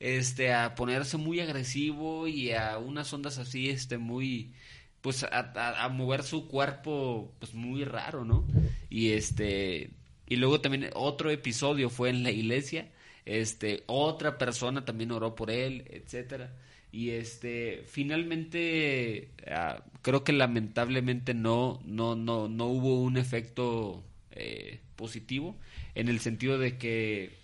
este 0.00 0.52
a 0.52 0.74
ponerse 0.76 1.16
muy 1.16 1.40
agresivo 1.40 2.26
y 2.28 2.52
a 2.52 2.78
unas 2.78 3.12
ondas 3.12 3.38
así 3.38 3.68
este 3.68 3.98
muy 3.98 4.52
pues 5.00 5.22
a, 5.24 5.28
a- 5.54 5.84
a 5.84 5.88
mover 5.88 6.22
su 6.24 6.46
cuerpo 6.48 7.32
pues 7.40 7.54
muy 7.54 7.84
raro, 7.84 8.24
¿no? 8.24 8.44
Y 8.90 9.10
este 9.12 9.90
y 10.28 10.36
luego 10.36 10.60
también 10.60 10.90
otro 10.94 11.30
episodio 11.30 11.90
fue 11.90 12.10
en 12.10 12.22
la 12.24 12.30
iglesia, 12.32 12.88
este 13.28 13.84
otra 13.86 14.38
persona 14.38 14.84
también 14.84 15.12
oró 15.12 15.34
por 15.34 15.50
él, 15.50 15.84
etcétera. 15.88 16.54
Y 16.90 17.10
este 17.10 17.84
finalmente 17.86 19.30
ah, 19.50 19.84
creo 20.02 20.24
que 20.24 20.32
lamentablemente 20.32 21.34
no 21.34 21.80
no 21.84 22.16
no 22.16 22.48
no 22.48 22.66
hubo 22.66 23.02
un 23.02 23.18
efecto 23.18 24.02
eh, 24.30 24.80
positivo 24.96 25.56
en 25.94 26.08
el 26.08 26.20
sentido 26.20 26.58
de 26.58 26.78
que 26.78 27.36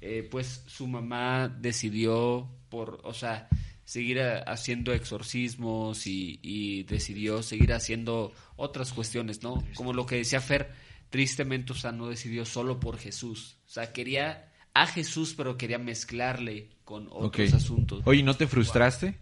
eh, 0.00 0.28
pues 0.30 0.62
su 0.66 0.86
mamá 0.86 1.48
decidió 1.48 2.48
por, 2.68 3.00
o 3.04 3.14
sea, 3.14 3.48
seguir 3.86 4.20
haciendo 4.20 4.92
exorcismos 4.92 6.06
y, 6.06 6.38
y 6.42 6.82
decidió 6.82 7.42
seguir 7.42 7.72
haciendo 7.72 8.32
otras 8.56 8.92
cuestiones, 8.92 9.42
¿no? 9.42 9.64
Como 9.74 9.94
lo 9.94 10.04
que 10.04 10.16
decía 10.16 10.42
Fer, 10.42 10.72
tristemente, 11.08 11.72
o 11.72 11.74
sea, 11.76 11.92
no 11.92 12.08
decidió 12.08 12.44
solo 12.44 12.80
por 12.80 12.98
Jesús. 12.98 13.56
O 13.66 13.70
sea, 13.70 13.94
quería 13.94 14.52
a 14.74 14.86
Jesús, 14.86 15.34
pero 15.36 15.56
quería 15.56 15.78
mezclarle 15.78 16.68
con 16.84 17.08
otros 17.10 17.52
asuntos. 17.54 18.02
Oye, 18.04 18.22
¿no 18.22 18.34
te 18.34 18.46
frustraste? 18.46 19.14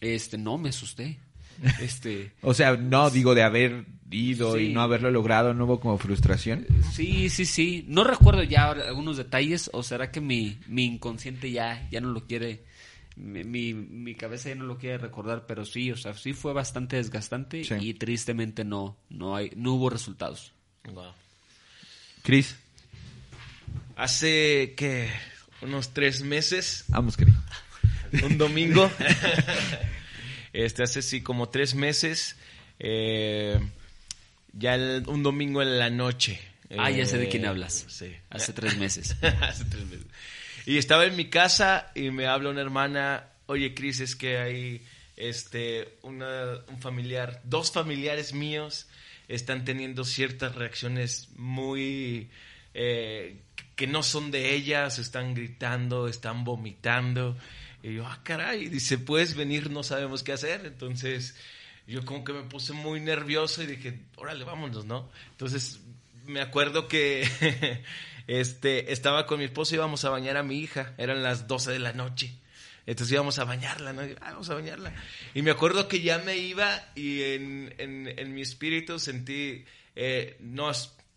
Este, 0.00 0.38
no, 0.38 0.58
me 0.58 0.68
asusté. 0.70 1.18
Este, 1.80 2.32
O 2.40 2.54
sea, 2.54 2.74
no 2.76 3.10
digo 3.10 3.34
de 3.34 3.42
haber 3.42 3.84
ido 4.10 4.58
y 4.58 4.72
no 4.72 4.80
haberlo 4.80 5.10
logrado, 5.10 5.52
¿no 5.52 5.64
hubo 5.66 5.78
como 5.80 5.98
frustración? 5.98 6.66
sí, 6.92 7.28
sí, 7.28 7.44
sí. 7.44 7.84
No 7.86 8.02
recuerdo 8.04 8.42
ya 8.42 8.70
algunos 8.70 9.18
detalles, 9.18 9.68
o 9.74 9.82
será 9.82 10.10
que 10.10 10.22
mi, 10.22 10.58
mi 10.68 10.86
inconsciente 10.86 11.50
ya, 11.50 11.86
ya 11.90 12.00
no 12.00 12.12
lo 12.12 12.26
quiere, 12.26 12.64
mi, 13.16 13.44
mi, 13.44 13.74
mi 13.74 14.14
cabeza 14.14 14.48
ya 14.48 14.54
no 14.54 14.64
lo 14.64 14.78
quiere 14.78 14.96
recordar, 14.96 15.44
pero 15.46 15.66
sí, 15.66 15.92
o 15.92 15.96
sea, 15.98 16.14
sí 16.14 16.32
fue 16.32 16.54
bastante 16.54 16.96
desgastante 16.96 17.62
Sí. 17.64 17.74
y 17.78 17.92
tristemente 17.94 18.64
no, 18.64 18.96
no 19.10 19.36
hay, 19.36 19.50
no 19.54 19.74
hubo 19.74 19.90
resultados. 19.90 20.52
Wow. 20.94 21.12
Cris, 22.22 22.56
Hace 24.00 24.72
que 24.78 25.10
unos 25.60 25.92
tres 25.92 26.22
meses, 26.22 26.84
vamos, 26.88 27.18
querido. 27.18 27.36
un 28.22 28.38
domingo, 28.38 28.90
este 30.54 30.82
hace 30.82 31.02
sí 31.02 31.20
como 31.20 31.50
tres 31.50 31.74
meses, 31.74 32.36
eh, 32.78 33.60
ya 34.54 34.74
el- 34.76 35.04
un 35.06 35.22
domingo 35.22 35.60
en 35.60 35.78
la 35.78 35.90
noche. 35.90 36.40
Ah, 36.78 36.90
ya 36.90 37.04
sé 37.04 37.18
de 37.18 37.24
eh, 37.24 37.28
quién 37.28 37.44
hablas. 37.44 37.84
Sí. 37.88 38.10
Hace 38.30 38.54
tres 38.54 38.78
meses. 38.78 39.16
Hace 39.42 39.66
tres 39.66 39.84
meses. 39.84 40.06
Y 40.64 40.78
estaba 40.78 41.04
en 41.04 41.14
mi 41.14 41.28
casa 41.28 41.92
y 41.94 42.10
me 42.10 42.26
habla 42.26 42.48
una 42.48 42.62
hermana, 42.62 43.26
oye 43.44 43.74
Cris, 43.74 44.00
es 44.00 44.16
que 44.16 44.38
hay 44.38 44.82
este, 45.16 45.98
una, 46.00 46.60
un 46.68 46.80
familiar, 46.80 47.42
dos 47.44 47.70
familiares 47.70 48.32
míos 48.32 48.86
están 49.28 49.66
teniendo 49.66 50.04
ciertas 50.06 50.54
reacciones 50.54 51.28
muy 51.36 52.30
eh, 52.74 53.40
que 53.76 53.86
no 53.86 54.02
son 54.02 54.30
de 54.30 54.54
ellas, 54.54 54.98
están 54.98 55.34
gritando, 55.34 56.08
están 56.08 56.44
vomitando. 56.44 57.36
Y 57.82 57.94
yo, 57.94 58.06
ah, 58.06 58.20
caray, 58.22 58.68
dice, 58.68 58.98
puedes 58.98 59.34
venir, 59.34 59.70
no 59.70 59.82
sabemos 59.82 60.22
qué 60.22 60.32
hacer. 60.32 60.66
Entonces, 60.66 61.34
yo 61.86 62.04
como 62.04 62.24
que 62.24 62.32
me 62.32 62.42
puse 62.42 62.72
muy 62.72 63.00
nervioso 63.00 63.62
y 63.62 63.66
dije, 63.66 63.98
órale, 64.16 64.44
vámonos, 64.44 64.84
¿no? 64.84 65.10
Entonces, 65.30 65.80
me 66.26 66.40
acuerdo 66.42 66.88
que 66.88 67.26
este, 68.26 68.92
estaba 68.92 69.26
con 69.26 69.38
mi 69.38 69.46
esposo 69.46 69.74
y 69.74 69.78
íbamos 69.78 70.04
a 70.04 70.10
bañar 70.10 70.36
a 70.36 70.42
mi 70.42 70.58
hija, 70.58 70.94
eran 70.98 71.22
las 71.22 71.48
12 71.48 71.72
de 71.72 71.78
la 71.78 71.92
noche. 71.92 72.34
Entonces 72.86 73.12
íbamos 73.12 73.38
a 73.38 73.44
bañarla, 73.44 73.92
¿no? 73.92 74.02
"Ah, 74.20 74.32
vamos 74.32 74.50
a 74.50 74.54
bañarla. 74.54 74.92
Y 75.34 75.42
me 75.42 75.50
acuerdo 75.50 75.86
que 75.86 76.00
ya 76.00 76.18
me 76.18 76.36
iba 76.38 76.82
y 76.94 77.22
en, 77.22 77.74
en- 77.78 78.08
en 78.18 78.34
mi 78.34 78.40
espíritu 78.40 78.98
sentí, 78.98 79.64
eh, 79.96 80.36
no, 80.40 80.70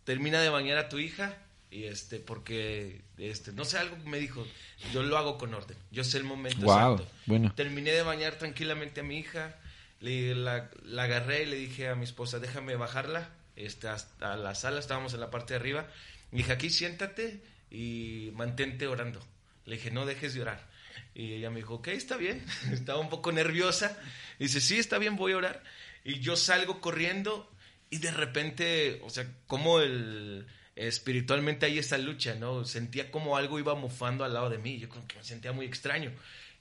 termina 0.03 0.41
de 0.41 0.49
bañar 0.49 0.77
a 0.77 0.89
tu 0.89 0.99
hija 0.99 1.37
y 1.73 1.85
este, 1.85 2.19
porque, 2.19 3.01
este, 3.17 3.51
no 3.51 3.65
sé, 3.65 3.79
algo 3.79 3.97
me 4.05 4.19
dijo, 4.19 4.45
yo 4.93 5.01
lo 5.01 5.17
hago 5.17 5.39
con 5.39 5.53
orden, 5.53 5.75
yo 5.91 6.03
sé 6.03 6.19
el 6.19 6.23
momento 6.23 6.61
exacto. 6.61 7.07
bueno. 7.25 7.51
Terminé 7.55 7.91
de 7.91 8.03
bañar 8.03 8.35
tranquilamente 8.35 9.01
a 9.01 9.03
mi 9.03 9.17
hija, 9.17 9.55
le, 9.99 10.35
la, 10.35 10.69
la 10.83 11.03
agarré 11.03 11.43
y 11.43 11.45
le 11.47 11.55
dije 11.55 11.89
a 11.89 11.95
mi 11.95 12.03
esposa, 12.03 12.37
déjame 12.37 12.75
bajarla 12.75 13.29
este, 13.55 13.87
hasta 13.87 14.35
la 14.37 14.53
sala, 14.53 14.79
estábamos 14.79 15.15
en 15.15 15.19
la 15.19 15.31
parte 15.31 15.53
de 15.53 15.59
arriba. 15.59 15.87
Le 16.31 16.39
dije, 16.39 16.51
aquí 16.51 16.69
siéntate 16.69 17.41
y 17.71 18.29
mantente 18.35 18.85
orando. 18.85 19.19
Le 19.65 19.77
dije, 19.77 19.89
no 19.89 20.05
dejes 20.05 20.35
de 20.35 20.41
orar. 20.41 20.67
Y 21.15 21.33
ella 21.33 21.49
me 21.49 21.57
dijo, 21.57 21.75
ok, 21.75 21.87
está 21.89 22.17
bien. 22.17 22.45
Estaba 22.71 22.99
un 22.99 23.09
poco 23.09 23.31
nerviosa. 23.31 23.97
Dice, 24.37 24.61
sí, 24.61 24.77
está 24.77 24.99
bien, 24.99 25.15
voy 25.15 25.33
a 25.33 25.37
orar. 25.37 25.63
Y 26.03 26.19
yo 26.19 26.35
salgo 26.35 26.81
corriendo 26.81 27.49
y 27.89 27.97
de 27.97 28.11
repente, 28.11 28.99
o 29.03 29.09
sea, 29.09 29.27
como 29.47 29.79
el 29.79 30.45
espiritualmente 30.75 31.65
hay 31.65 31.79
esa 31.79 31.97
lucha, 31.97 32.35
¿no? 32.35 32.65
Sentía 32.65 33.11
como 33.11 33.37
algo 33.37 33.59
iba 33.59 33.75
mufando 33.75 34.23
al 34.23 34.33
lado 34.33 34.49
de 34.49 34.57
mí. 34.57 34.79
Yo 34.79 34.89
como 34.89 35.07
que 35.07 35.17
me 35.17 35.23
sentía 35.23 35.51
muy 35.51 35.65
extraño. 35.65 36.11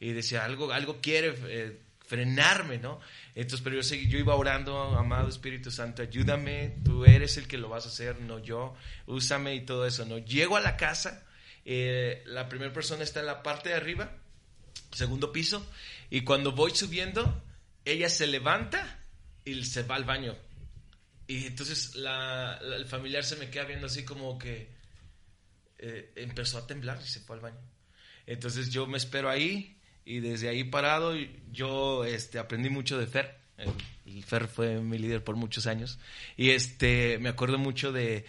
Y 0.00 0.12
decía, 0.12 0.44
algo, 0.44 0.72
algo 0.72 1.00
quiere 1.00 1.34
eh, 1.46 1.78
frenarme, 2.06 2.78
¿no? 2.78 3.00
Entonces, 3.34 3.62
pero 3.62 3.76
yo, 3.76 3.82
seguí, 3.82 4.08
yo 4.08 4.18
iba 4.18 4.34
orando, 4.34 4.76
amado 4.98 5.28
Espíritu 5.28 5.70
Santo, 5.70 6.02
ayúdame, 6.02 6.76
tú 6.84 7.04
eres 7.04 7.38
el 7.38 7.48
que 7.48 7.56
lo 7.56 7.68
vas 7.70 7.86
a 7.86 7.88
hacer, 7.88 8.20
no 8.20 8.38
yo, 8.38 8.74
úsame 9.06 9.54
y 9.54 9.62
todo 9.62 9.86
eso, 9.86 10.04
¿no? 10.04 10.18
Llego 10.18 10.56
a 10.56 10.60
la 10.60 10.76
casa, 10.76 11.24
eh, 11.64 12.22
la 12.26 12.50
primera 12.50 12.72
persona 12.72 13.02
está 13.02 13.20
en 13.20 13.26
la 13.26 13.42
parte 13.42 13.70
de 13.70 13.76
arriba, 13.76 14.12
segundo 14.90 15.32
piso, 15.32 15.66
y 16.10 16.20
cuando 16.22 16.52
voy 16.52 16.72
subiendo, 16.74 17.42
ella 17.86 18.10
se 18.10 18.26
levanta 18.26 18.98
y 19.46 19.64
se 19.64 19.82
va 19.84 19.94
al 19.94 20.04
baño. 20.04 20.36
Y 21.32 21.46
entonces 21.46 21.94
la, 21.96 22.58
la- 22.62 22.76
el 22.76 22.86
familiar 22.86 23.24
se 23.24 23.36
me 23.36 23.48
queda 23.50 23.64
viendo 23.64 23.86
así 23.86 24.04
como 24.04 24.38
que 24.38 24.68
eh, 25.78 26.12
empezó 26.16 26.58
a 26.58 26.66
temblar 26.66 26.98
y 27.02 27.06
se 27.08 27.20
fue 27.20 27.36
al 27.36 27.42
baño. 27.42 27.60
Entonces 28.26 28.70
yo 28.70 28.86
me 28.86 28.98
espero 28.98 29.30
ahí 29.30 29.76
y 30.04 30.20
desde 30.20 30.48
ahí 30.48 30.64
parado 30.64 31.14
yo 31.52 32.04
este, 32.04 32.38
aprendí 32.38 32.70
mucho 32.70 32.98
de 32.98 33.06
Fer. 33.06 33.40
El, 33.58 33.72
Fer 34.24 34.46
fue 34.48 34.80
mi 34.80 34.98
líder 34.98 35.22
por 35.24 35.36
muchos 35.36 35.66
años 35.66 35.98
y 36.36 36.50
este 36.50 37.18
me 37.18 37.28
acuerdo 37.30 37.56
mucho 37.58 37.92
de 37.92 38.26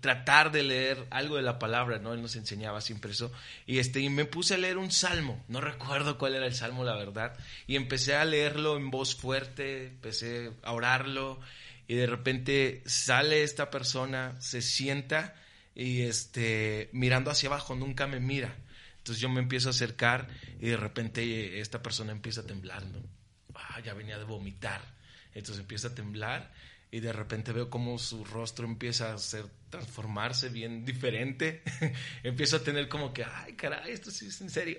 tratar 0.00 0.50
de 0.52 0.62
leer 0.62 1.06
algo 1.10 1.36
de 1.36 1.42
la 1.42 1.58
palabra, 1.58 1.98
¿no? 1.98 2.12
Él 2.12 2.20
nos 2.20 2.36
enseñaba 2.36 2.80
siempre 2.80 3.12
eso 3.12 3.32
y 3.66 3.78
este 3.78 4.00
y 4.00 4.08
me 4.10 4.24
puse 4.26 4.54
a 4.54 4.58
leer 4.58 4.76
un 4.76 4.90
salmo, 4.90 5.42
no 5.48 5.60
recuerdo 5.60 6.18
cuál 6.18 6.34
era 6.34 6.46
el 6.46 6.54
salmo 6.54 6.84
la 6.84 6.96
verdad 6.96 7.36
y 7.66 7.76
empecé 7.76 8.16
a 8.16 8.24
leerlo 8.24 8.76
en 8.76 8.90
voz 8.90 9.14
fuerte, 9.14 9.86
empecé 9.86 10.50
a 10.62 10.72
orarlo 10.72 11.40
y 11.86 11.94
de 11.94 12.06
repente 12.06 12.82
sale 12.86 13.42
esta 13.42 13.70
persona, 13.70 14.40
se 14.40 14.62
sienta 14.62 15.34
y 15.74 16.02
este 16.02 16.88
mirando 16.92 17.30
hacia 17.30 17.48
abajo 17.48 17.74
nunca 17.74 18.06
me 18.06 18.20
mira. 18.20 18.54
Entonces 18.98 19.20
yo 19.20 19.28
me 19.28 19.40
empiezo 19.40 19.68
a 19.68 19.70
acercar 19.70 20.28
y 20.60 20.68
de 20.68 20.76
repente 20.76 21.60
esta 21.60 21.82
persona 21.82 22.12
empieza 22.12 22.40
a 22.40 22.46
temblar. 22.46 22.82
Ah, 23.54 23.80
ya 23.84 23.92
venía 23.94 24.18
de 24.18 24.24
vomitar. 24.24 24.80
Entonces 25.34 25.60
empieza 25.60 25.88
a 25.88 25.94
temblar 25.94 26.52
y 26.90 27.00
de 27.00 27.12
repente 27.12 27.52
veo 27.52 27.68
como 27.68 27.98
su 27.98 28.24
rostro 28.24 28.64
empieza 28.66 29.10
a 29.10 29.14
hacer, 29.14 29.46
transformarse 29.68 30.48
bien 30.48 30.84
diferente. 30.84 31.62
empiezo 32.22 32.56
a 32.56 32.62
tener 32.62 32.88
como 32.88 33.12
que, 33.12 33.24
ay, 33.24 33.54
caray, 33.54 33.92
esto 33.92 34.10
sí 34.10 34.28
es 34.28 34.40
en 34.40 34.48
serio. 34.48 34.78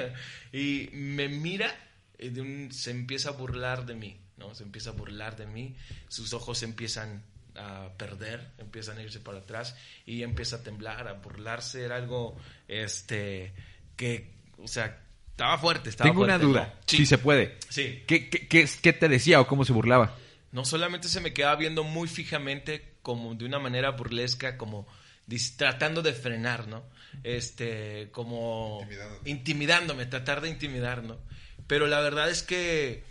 y 0.52 0.88
me 0.92 1.28
mira 1.28 1.74
y 2.18 2.28
de 2.30 2.40
un- 2.40 2.72
se 2.72 2.92
empieza 2.92 3.30
a 3.30 3.32
burlar 3.32 3.84
de 3.84 3.94
mí, 3.94 4.20
¿no? 4.36 4.54
Se 4.54 4.62
empieza 4.62 4.90
a 4.90 4.92
burlar 4.94 5.36
de 5.36 5.46
mí. 5.46 5.76
Sus 6.08 6.32
ojos 6.32 6.62
empiezan 6.62 7.22
a 7.54 7.88
perder, 7.96 8.50
empiezan 8.58 8.98
a 8.98 9.02
irse 9.02 9.20
para 9.20 9.38
atrás 9.38 9.76
y 10.04 10.22
empieza 10.22 10.56
a 10.56 10.62
temblar, 10.62 11.08
a 11.08 11.14
burlarse. 11.14 11.84
Era 11.84 11.96
algo, 11.96 12.36
este, 12.68 13.52
que, 13.96 14.30
o 14.58 14.68
sea, 14.68 15.02
estaba 15.30 15.56
fuerte. 15.58 15.90
Estaba 15.90 16.10
Tengo 16.10 16.22
una 16.24 16.38
duda, 16.38 16.74
¿no? 16.76 16.82
si 16.86 17.06
se 17.06 17.18
puede. 17.18 17.58
Sí. 17.68 18.02
¿Qué, 18.06 18.28
qué, 18.28 18.46
qué, 18.46 18.68
qué 18.82 18.92
te 18.92 19.08
decía 19.08 19.40
o 19.40 19.46
cómo 19.46 19.64
se 19.64 19.72
burlaba? 19.72 20.16
No 20.52 20.64
solamente 20.64 21.08
se 21.08 21.20
me 21.20 21.32
quedaba 21.34 21.56
viendo 21.56 21.82
muy 21.84 22.08
fijamente, 22.08 22.94
como 23.02 23.34
de 23.34 23.44
una 23.44 23.58
manera 23.58 23.90
burlesca, 23.90 24.56
como 24.56 24.86
dis- 25.28 25.56
tratando 25.56 26.02
de 26.02 26.12
frenar, 26.12 26.66
¿no? 26.68 26.84
Este, 27.24 28.08
como 28.12 28.86
intimidándome, 29.24 30.06
tratar 30.06 30.40
de 30.40 30.48
intimidar, 30.50 31.02
¿no? 31.02 31.18
Pero 31.66 31.86
la 31.86 32.00
verdad 32.00 32.30
es 32.30 32.42
que 32.42 33.04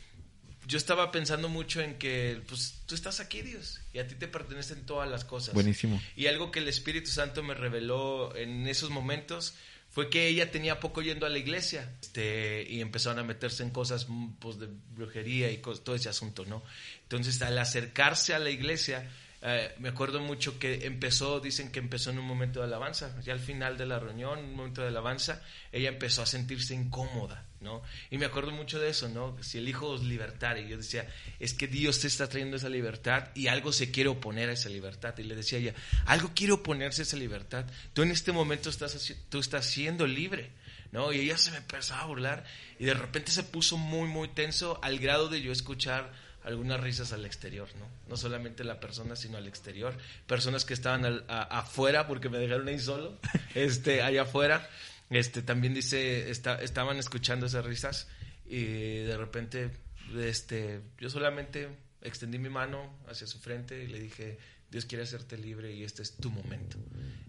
yo 0.68 0.78
estaba 0.78 1.12
pensando 1.12 1.50
mucho 1.50 1.82
en 1.82 1.98
que, 1.98 2.42
pues, 2.48 2.82
tú 2.86 2.96
estás 2.96 3.20
aquí, 3.20 3.42
Dios, 3.42 3.80
y 3.94 4.00
a 4.00 4.08
ti 4.08 4.16
te 4.16 4.28
pertenecen 4.28 4.86
todas 4.86 5.10
las 5.10 5.26
cosas. 5.26 5.54
Buenísimo. 5.54 6.02
Y 6.16 6.28
algo 6.28 6.52
que 6.52 6.60
el 6.60 6.68
Espíritu 6.68 7.10
Santo 7.10 7.44
me 7.44 7.54
reveló 7.54 8.36
en 8.36 8.68
esos 8.68 8.90
momentos 8.90 9.56
fue 9.90 10.10
que 10.10 10.28
ella 10.28 10.52
tenía 10.52 10.80
poco 10.80 11.02
yendo 11.02 11.26
a 11.26 11.30
la 11.30 11.38
iglesia 11.38 11.90
este, 12.02 12.66
y 12.70 12.82
empezaron 12.82 13.20
a 13.20 13.24
meterse 13.24 13.64
en 13.64 13.70
cosas 13.70 14.08
pues, 14.40 14.60
de 14.60 14.68
brujería 14.94 15.50
y 15.52 15.58
todo 15.58 15.96
ese 15.96 16.10
asunto, 16.10 16.46
¿no? 16.46 16.64
Entonces, 17.04 17.42
al 17.42 17.58
acercarse 17.58 18.34
a 18.34 18.40
la 18.40 18.50
iglesia, 18.50 19.10
eh, 19.42 19.76
me 19.80 19.90
acuerdo 19.90 20.20
mucho 20.20 20.58
que 20.58 20.86
empezó, 20.86 21.40
dicen 21.40 21.72
que 21.72 21.80
empezó 21.80 22.10
en 22.10 22.20
un 22.20 22.26
momento 22.26 22.60
de 22.60 22.66
alabanza, 22.66 23.20
ya 23.22 23.34
al 23.34 23.40
final 23.40 23.78
de 23.78 23.86
la 23.86 24.00
reunión, 24.00 24.40
un 24.40 24.56
momento 24.56 24.82
de 24.82 24.88
alabanza, 24.88 25.42
ella 25.72 25.90
empezó 25.90 26.22
a 26.22 26.26
sentirse 26.26 26.74
incómoda, 26.74 27.46
¿no? 27.62 27.84
Y 28.10 28.18
me 28.18 28.26
acuerdo 28.26 28.52
mucho 28.52 28.80
de 28.80 28.90
eso, 28.90 29.10
¿no? 29.10 29.38
Si 29.44 29.58
el 29.58 29.68
Hijo 29.70 29.88
os 29.88 30.04
y 30.04 30.68
yo 30.68 30.78
decía, 30.78 31.08
es 31.40 31.54
que 31.54 31.68
Dios 31.68 32.00
te 32.00 32.08
está 32.08 32.28
trayendo 32.28 32.58
esa 32.58 32.70
libertad 32.70 33.30
y 33.36 33.48
algo 33.48 33.72
se 33.72 33.92
quiere 33.92 34.10
oponer 34.10 34.50
a 34.50 34.54
esa 34.54 34.70
libertad. 34.70 35.18
Y 35.18 35.24
le 35.24 35.36
decía 35.36 35.60
ella, 35.60 35.74
algo 36.06 36.32
quiere 36.34 36.54
oponerse 36.54 37.02
a 37.02 37.04
esa 37.04 37.18
libertad. 37.18 37.66
Tú 37.94 38.02
en 38.02 38.12
este 38.12 38.32
momento 38.32 38.70
estás, 38.70 39.14
tú 39.30 39.40
estás 39.40 39.66
siendo 39.66 40.08
libre. 40.08 40.52
¿no? 40.92 41.12
Y 41.12 41.20
ella 41.20 41.38
se 41.38 41.52
me 41.52 41.58
empezaba 41.58 42.02
a 42.02 42.06
burlar 42.06 42.46
y 42.80 42.86
de 42.86 42.94
repente 42.94 43.32
se 43.32 43.44
puso 43.44 43.78
muy, 43.78 44.08
muy 44.08 44.30
tenso 44.30 44.80
al 44.82 44.98
grado 45.00 45.28
de 45.28 45.42
yo 45.42 45.52
escuchar 45.52 46.14
algunas 46.46 46.80
risas 46.80 47.12
al 47.12 47.26
exterior, 47.26 47.68
¿no? 47.80 47.88
No 48.08 48.18
solamente 48.18 48.64
la 48.64 48.80
persona, 48.80 49.16
sino 49.16 49.38
al 49.38 49.48
exterior. 49.48 49.98
Personas 50.28 50.64
que 50.64 50.74
estaban 50.74 51.04
al- 51.04 51.26
a- 51.28 51.60
afuera 51.60 52.08
porque 52.08 52.30
me 52.30 52.38
dejaron 52.38 52.68
ahí 52.68 52.80
solo, 52.80 53.20
este, 53.56 54.02
allá 54.02 54.22
afuera. 54.24 54.70
Este, 55.10 55.42
también 55.42 55.74
dice, 55.74 56.30
está- 56.30 56.62
estaban 56.62 56.98
escuchando 56.98 57.46
esas 57.48 57.66
risas 57.66 58.08
y 58.46 58.64
de 58.64 59.18
repente, 59.18 59.72
este, 60.16 60.82
yo 61.00 61.10
solamente 61.10 61.68
extendí 62.02 62.38
mi 62.40 62.50
mano 62.50 62.96
hacia 63.10 63.26
su 63.28 63.40
frente 63.40 63.84
y 63.84 63.88
le 63.88 64.00
dije, 64.00 64.38
Dios 64.72 64.86
quiere 64.86 65.04
hacerte 65.04 65.38
libre 65.38 65.74
y 65.74 65.84
este 65.84 66.02
es 66.04 66.16
tu 66.18 66.30
momento. 66.30 66.78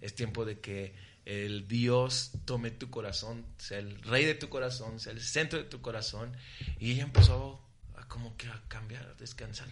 Es 0.00 0.14
tiempo 0.14 0.44
de 0.44 0.60
que 0.60 0.94
el 1.24 1.66
Dios 1.68 2.32
tome 2.44 2.70
tu 2.70 2.88
corazón, 2.90 3.44
sea 3.58 3.78
el 3.78 4.00
rey 4.02 4.24
de 4.24 4.34
tu 4.34 4.48
corazón, 4.48 5.00
sea 5.00 5.12
el 5.12 5.20
centro 5.20 5.58
de 5.58 5.64
tu 5.64 5.80
corazón. 5.80 6.32
Y 6.78 6.92
ella 6.92 7.04
empezó 7.04 7.62
a 7.96 8.06
como 8.08 8.36
que 8.36 8.46
a 8.48 8.62
cambiar, 8.68 9.06
a 9.06 9.14
descansar. 9.14 9.68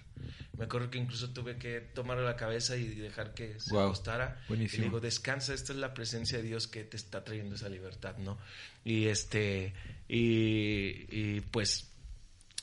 Me 0.57 0.65
acuerdo 0.65 0.91
que 0.91 0.99
incluso 0.99 1.31
tuve 1.31 1.57
que 1.57 1.81
tomarle 1.81 2.25
la 2.25 2.37
cabeza 2.37 2.77
y 2.77 2.87
dejar 2.87 3.35
que 3.35 3.59
se 3.61 3.71
Guau, 3.71 3.87
acostara. 3.87 4.43
buenísimo. 4.49 4.83
Y 4.83 4.87
digo, 4.87 5.01
descansa, 5.01 5.55
esta 5.55 5.73
es 5.73 5.79
la 5.79 5.95
presencia 5.95 6.39
de 6.39 6.45
Dios 6.45 6.67
que 6.69 6.85
te 6.85 6.97
está 6.97 7.25
trayendo 7.25 7.57
esa 7.57 7.69
libertad, 7.69 8.17
¿no? 8.19 8.39
Y 8.85 9.07
este, 9.07 9.73
y, 10.09 11.07
y 11.11 11.41
pues 11.51 11.91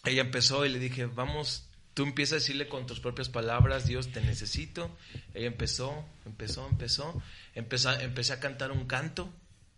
ella 0.06 0.22
empezó 0.22 0.66
y 0.66 0.70
le 0.70 0.80
dije, 0.80 1.06
vamos, 1.06 1.68
tú 1.94 2.04
empiezas 2.04 2.34
a 2.34 2.36
decirle 2.38 2.68
con 2.68 2.86
tus 2.86 3.00
propias 3.00 3.30
palabras, 3.30 3.86
Dios, 3.86 4.12
te 4.12 4.22
necesito. 4.22 4.96
Ella 5.34 5.48
empezó, 5.48 6.06
empezó, 6.26 6.68
empezó, 6.68 7.22
empezó 7.54 7.92
empecé 8.00 8.34
a 8.34 8.40
cantar 8.40 8.72
un 8.72 8.86
canto. 8.86 9.32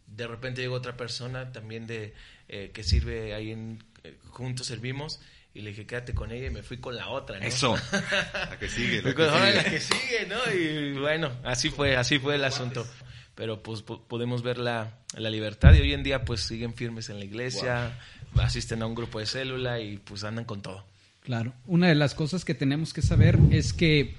De 0.07 0.27
repente 0.27 0.61
llegó 0.61 0.75
otra 0.75 0.95
persona 0.95 1.51
también 1.51 1.87
de 1.87 2.13
eh, 2.47 2.71
que 2.73 2.83
sirve 2.83 3.33
ahí 3.33 3.51
en, 3.51 3.83
eh, 4.03 4.17
juntos 4.29 4.67
servimos 4.67 5.19
y 5.53 5.61
le 5.61 5.69
dije, 5.69 5.85
quédate 5.85 6.13
con 6.13 6.31
ella 6.31 6.47
y 6.47 6.49
me 6.49 6.63
fui 6.63 6.77
con 6.77 6.95
la 6.95 7.09
otra, 7.09 7.39
¿no? 7.39 7.45
Eso. 7.45 7.75
La 8.33 8.57
que 8.59 8.67
sigue. 8.69 9.01
Fui 9.01 9.11
La 9.11 9.15
con 9.15 9.25
que 9.25 9.31
ahora 9.31 9.45
sigue. 9.51 9.63
la 9.63 9.69
que 9.69 9.79
sigue, 9.79 10.27
¿no? 10.27 10.53
Y 10.59 10.99
bueno, 10.99 11.31
así 11.43 11.69
fue, 11.69 11.95
así 11.95 12.17
fue 12.19 12.35
el 12.35 12.43
asunto. 12.43 12.87
Pero 13.35 13.61
pues 13.63 13.81
po- 13.81 14.03
podemos 14.07 14.43
ver 14.43 14.57
la, 14.57 14.99
la 15.17 15.29
libertad 15.29 15.73
y 15.73 15.81
hoy 15.81 15.93
en 15.93 16.03
día 16.03 16.23
pues 16.25 16.41
siguen 16.41 16.73
firmes 16.73 17.09
en 17.09 17.19
la 17.19 17.25
iglesia, 17.25 17.99
asisten 18.35 18.81
a 18.81 18.85
un 18.87 18.93
grupo 18.95 19.19
de 19.19 19.25
célula 19.25 19.79
y 19.79 19.97
pues 19.97 20.23
andan 20.23 20.45
con 20.45 20.61
todo. 20.61 20.85
Claro. 21.21 21.53
Una 21.65 21.87
de 21.87 21.95
las 21.95 22.13
cosas 22.15 22.45
que 22.45 22.53
tenemos 22.53 22.93
que 22.93 23.01
saber 23.01 23.39
es 23.51 23.73
que 23.73 24.15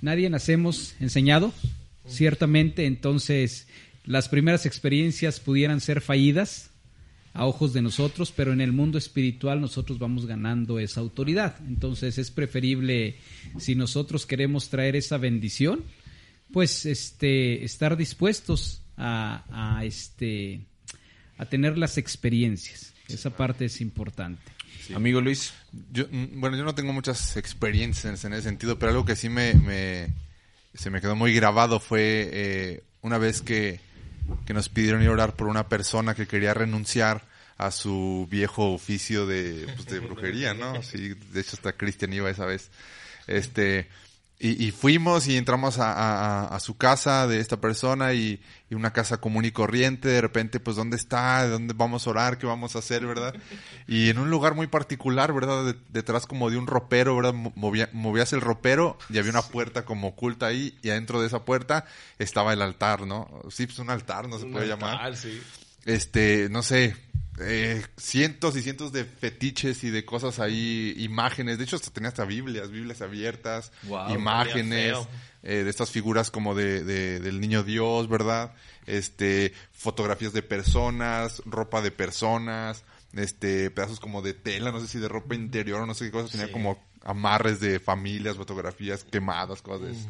nadie 0.00 0.28
nacemos 0.30 0.94
enseñado, 1.00 1.52
ciertamente, 2.08 2.86
entonces 2.86 3.68
las 4.04 4.28
primeras 4.28 4.66
experiencias 4.66 5.38
pudieran 5.38 5.80
ser 5.80 6.00
fallidas 6.00 6.70
a 7.34 7.46
ojos 7.46 7.72
de 7.72 7.80
nosotros, 7.82 8.32
pero 8.34 8.52
en 8.52 8.60
el 8.60 8.72
mundo 8.72 8.98
espiritual 8.98 9.60
nosotros 9.60 9.98
vamos 9.98 10.26
ganando 10.26 10.78
esa 10.78 11.00
autoridad. 11.00 11.56
Entonces 11.66 12.18
es 12.18 12.30
preferible, 12.30 13.16
si 13.58 13.74
nosotros 13.74 14.26
queremos 14.26 14.68
traer 14.68 14.96
esa 14.96 15.16
bendición, 15.18 15.82
pues 16.52 16.84
este 16.84 17.64
estar 17.64 17.96
dispuestos 17.96 18.82
a, 18.96 19.44
a, 19.78 19.84
este 19.84 20.60
a 21.38 21.46
tener 21.46 21.78
las 21.78 21.96
experiencias. 21.98 22.92
Esa 23.08 23.30
parte 23.36 23.64
es 23.64 23.80
importante. 23.80 24.42
Amigo 24.94 25.20
Luis. 25.20 25.52
Yo, 25.92 26.04
mm, 26.10 26.40
bueno, 26.40 26.56
yo 26.56 26.64
no 26.64 26.74
tengo 26.74 26.92
muchas 26.92 27.36
experiencias 27.36 28.24
en 28.24 28.32
ese 28.34 28.42
sentido, 28.42 28.78
pero 28.78 28.90
algo 28.90 29.04
que 29.04 29.16
sí 29.16 29.28
me, 29.28 29.54
me- 29.54 30.08
se 30.74 30.90
me 30.90 31.00
quedó 31.00 31.16
muy 31.16 31.32
grabado 31.34 31.80
fue 31.80 32.28
eh, 32.32 32.82
una 33.02 33.16
vez 33.18 33.40
que, 33.42 33.80
que 34.44 34.54
nos 34.54 34.68
pidieron 34.68 35.02
ir 35.02 35.08
a 35.08 35.12
orar 35.12 35.34
por 35.34 35.48
una 35.48 35.68
persona 35.68 36.14
que 36.14 36.26
quería 36.26 36.54
renunciar 36.54 37.22
a 37.58 37.70
su 37.70 38.26
viejo 38.30 38.72
oficio 38.72 39.26
de, 39.26 39.66
pues, 39.76 39.86
de 39.86 40.00
brujería, 40.00 40.54
¿no? 40.54 40.82
Sí, 40.82 41.14
de 41.32 41.40
hecho 41.40 41.52
hasta 41.54 41.72
Cristian 41.72 42.12
iba 42.12 42.30
esa 42.30 42.46
vez. 42.46 42.70
Este, 43.26 43.88
y, 44.42 44.66
y 44.66 44.70
fuimos 44.72 45.28
y 45.28 45.36
entramos 45.36 45.78
a, 45.78 45.92
a- 45.92 46.48
a 46.56 46.60
su 46.60 46.76
casa 46.76 47.26
de 47.28 47.38
esta 47.40 47.60
persona 47.60 48.12
y, 48.12 48.42
y 48.68 48.74
una 48.74 48.92
casa 48.92 49.18
común 49.18 49.44
y 49.44 49.52
corriente. 49.52 50.08
De 50.08 50.20
repente, 50.20 50.58
pues, 50.58 50.76
¿dónde 50.76 50.96
está? 50.96 51.44
¿De 51.44 51.50
dónde 51.50 51.74
vamos 51.76 52.06
a 52.06 52.10
orar? 52.10 52.38
¿Qué 52.38 52.46
vamos 52.46 52.74
a 52.74 52.80
hacer, 52.80 53.06
verdad? 53.06 53.34
Y 53.86 54.08
en 54.10 54.18
un 54.18 54.30
lugar 54.30 54.54
muy 54.54 54.66
particular, 54.66 55.32
¿verdad? 55.32 55.64
De- 55.64 55.76
detrás 55.90 56.26
como 56.26 56.50
de 56.50 56.56
un 56.56 56.66
ropero, 56.66 57.14
¿verdad? 57.16 57.34
Mo- 57.34 57.52
Movía, 57.54 57.88
movías 57.92 58.32
el 58.32 58.40
ropero 58.40 58.98
y 59.08 59.18
había 59.18 59.30
una 59.30 59.42
puerta 59.42 59.84
como 59.84 60.08
oculta 60.08 60.46
ahí 60.46 60.76
y 60.82 60.90
adentro 60.90 61.20
de 61.20 61.28
esa 61.28 61.44
puerta 61.44 61.84
estaba 62.18 62.52
el 62.52 62.62
altar, 62.62 63.06
¿no? 63.06 63.28
Sí, 63.50 63.66
pues 63.66 63.78
un 63.78 63.90
altar, 63.90 64.28
no 64.28 64.38
se 64.38 64.46
puede 64.46 64.66
llamar 64.66 64.96
este, 65.84 66.48
no 66.50 66.62
sé, 66.62 66.96
eh, 67.40 67.82
cientos 67.96 68.56
y 68.56 68.62
cientos 68.62 68.92
de 68.92 69.04
fetiches 69.04 69.84
y 69.84 69.90
de 69.90 70.04
cosas 70.04 70.38
ahí, 70.38 70.94
imágenes. 70.98 71.58
De 71.58 71.64
hecho, 71.64 71.76
hasta 71.76 71.90
tenía 71.90 72.08
hasta 72.08 72.24
Biblias, 72.24 72.70
Biblias 72.70 73.00
abiertas, 73.02 73.72
imágenes 74.10 74.96
eh, 75.42 75.64
de 75.64 75.70
estas 75.70 75.90
figuras 75.90 76.30
como 76.30 76.54
de, 76.54 76.84
de- 76.84 77.20
del 77.20 77.40
niño 77.40 77.62
Dios, 77.62 78.08
¿verdad? 78.08 78.54
Este, 78.86 79.52
fotografías 79.72 80.32
de 80.32 80.42
personas, 80.42 81.42
ropa 81.46 81.80
de 81.82 81.90
personas, 81.90 82.84
este, 83.14 83.70
pedazos 83.70 83.98
como 84.00 84.22
de 84.22 84.34
tela, 84.34 84.70
no 84.72 84.80
sé 84.80 84.86
si 84.86 84.98
de 84.98 85.08
ropa 85.08 85.34
interior 85.34 85.80
o 85.80 85.86
no 85.86 85.94
sé 85.94 86.06
qué 86.06 86.10
cosas, 86.12 86.30
tenía 86.32 86.50
como 86.52 86.78
amarres 87.04 87.58
de 87.60 87.80
familias, 87.80 88.36
fotografías 88.36 89.02
quemadas, 89.04 89.60
cosas. 89.62 89.86
de 89.88 89.92
esas. 89.92 90.06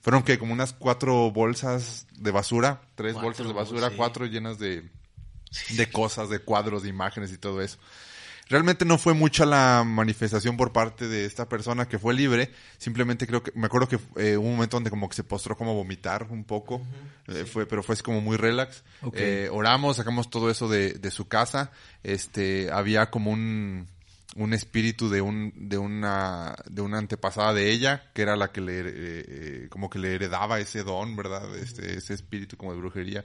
Fueron 0.00 0.22
que 0.22 0.38
como 0.38 0.52
unas 0.52 0.72
cuatro 0.72 1.30
bolsas 1.32 2.06
de 2.18 2.30
basura, 2.30 2.80
tres 2.94 3.14
Cuatro, 3.14 3.28
bolsas 3.28 3.46
de 3.48 3.52
basura, 3.52 3.88
sí. 3.90 3.94
cuatro 3.96 4.26
llenas 4.26 4.58
de, 4.60 4.88
de 5.70 5.90
cosas, 5.90 6.28
de 6.28 6.38
cuadros, 6.38 6.82
de 6.82 6.88
imágenes 6.88 7.32
y 7.32 7.38
todo 7.38 7.60
eso. 7.60 7.78
Realmente 8.48 8.84
no 8.84 8.96
fue 8.96 9.12
mucha 9.12 9.44
la 9.44 9.82
manifestación 9.84 10.56
por 10.56 10.72
parte 10.72 11.08
de 11.08 11.24
esta 11.24 11.48
persona 11.48 11.88
que 11.88 11.98
fue 11.98 12.14
libre. 12.14 12.52
Simplemente 12.78 13.26
creo 13.26 13.42
que, 13.42 13.50
me 13.56 13.66
acuerdo 13.66 13.88
que 13.88 13.98
eh, 14.16 14.36
hubo 14.36 14.46
un 14.46 14.54
momento 14.54 14.76
donde 14.76 14.90
como 14.90 15.08
que 15.08 15.16
se 15.16 15.24
postró 15.24 15.56
como 15.56 15.72
a 15.72 15.74
vomitar 15.74 16.28
un 16.30 16.44
poco. 16.44 16.80
Eh, 17.26 17.44
fue, 17.44 17.66
pero 17.66 17.82
fue 17.82 17.94
así 17.94 18.04
como 18.04 18.20
muy 18.20 18.36
relax. 18.36 18.84
Ok. 19.02 19.16
Eh, 19.18 19.48
oramos, 19.50 19.96
sacamos 19.96 20.30
todo 20.30 20.48
eso 20.48 20.68
de, 20.68 20.92
de 20.92 21.10
su 21.10 21.26
casa. 21.26 21.72
Este, 22.04 22.70
había 22.70 23.10
como 23.10 23.32
un, 23.32 23.88
un 24.36 24.52
espíritu 24.52 25.08
de 25.08 25.22
un, 25.22 25.52
de 25.56 25.78
una, 25.78 26.54
de 26.68 26.82
una 26.82 26.98
antepasada 26.98 27.52
de 27.52 27.72
ella, 27.72 28.10
que 28.14 28.22
era 28.22 28.36
la 28.36 28.52
que 28.52 28.60
le, 28.60 28.82
eh, 28.84 29.68
como 29.70 29.90
que 29.90 29.98
le 29.98 30.14
heredaba 30.14 30.60
ese 30.60 30.84
don, 30.84 31.16
¿verdad? 31.16 31.56
Este, 31.56 31.96
ese 31.96 32.14
espíritu 32.14 32.56
como 32.56 32.72
de 32.72 32.78
brujería. 32.78 33.24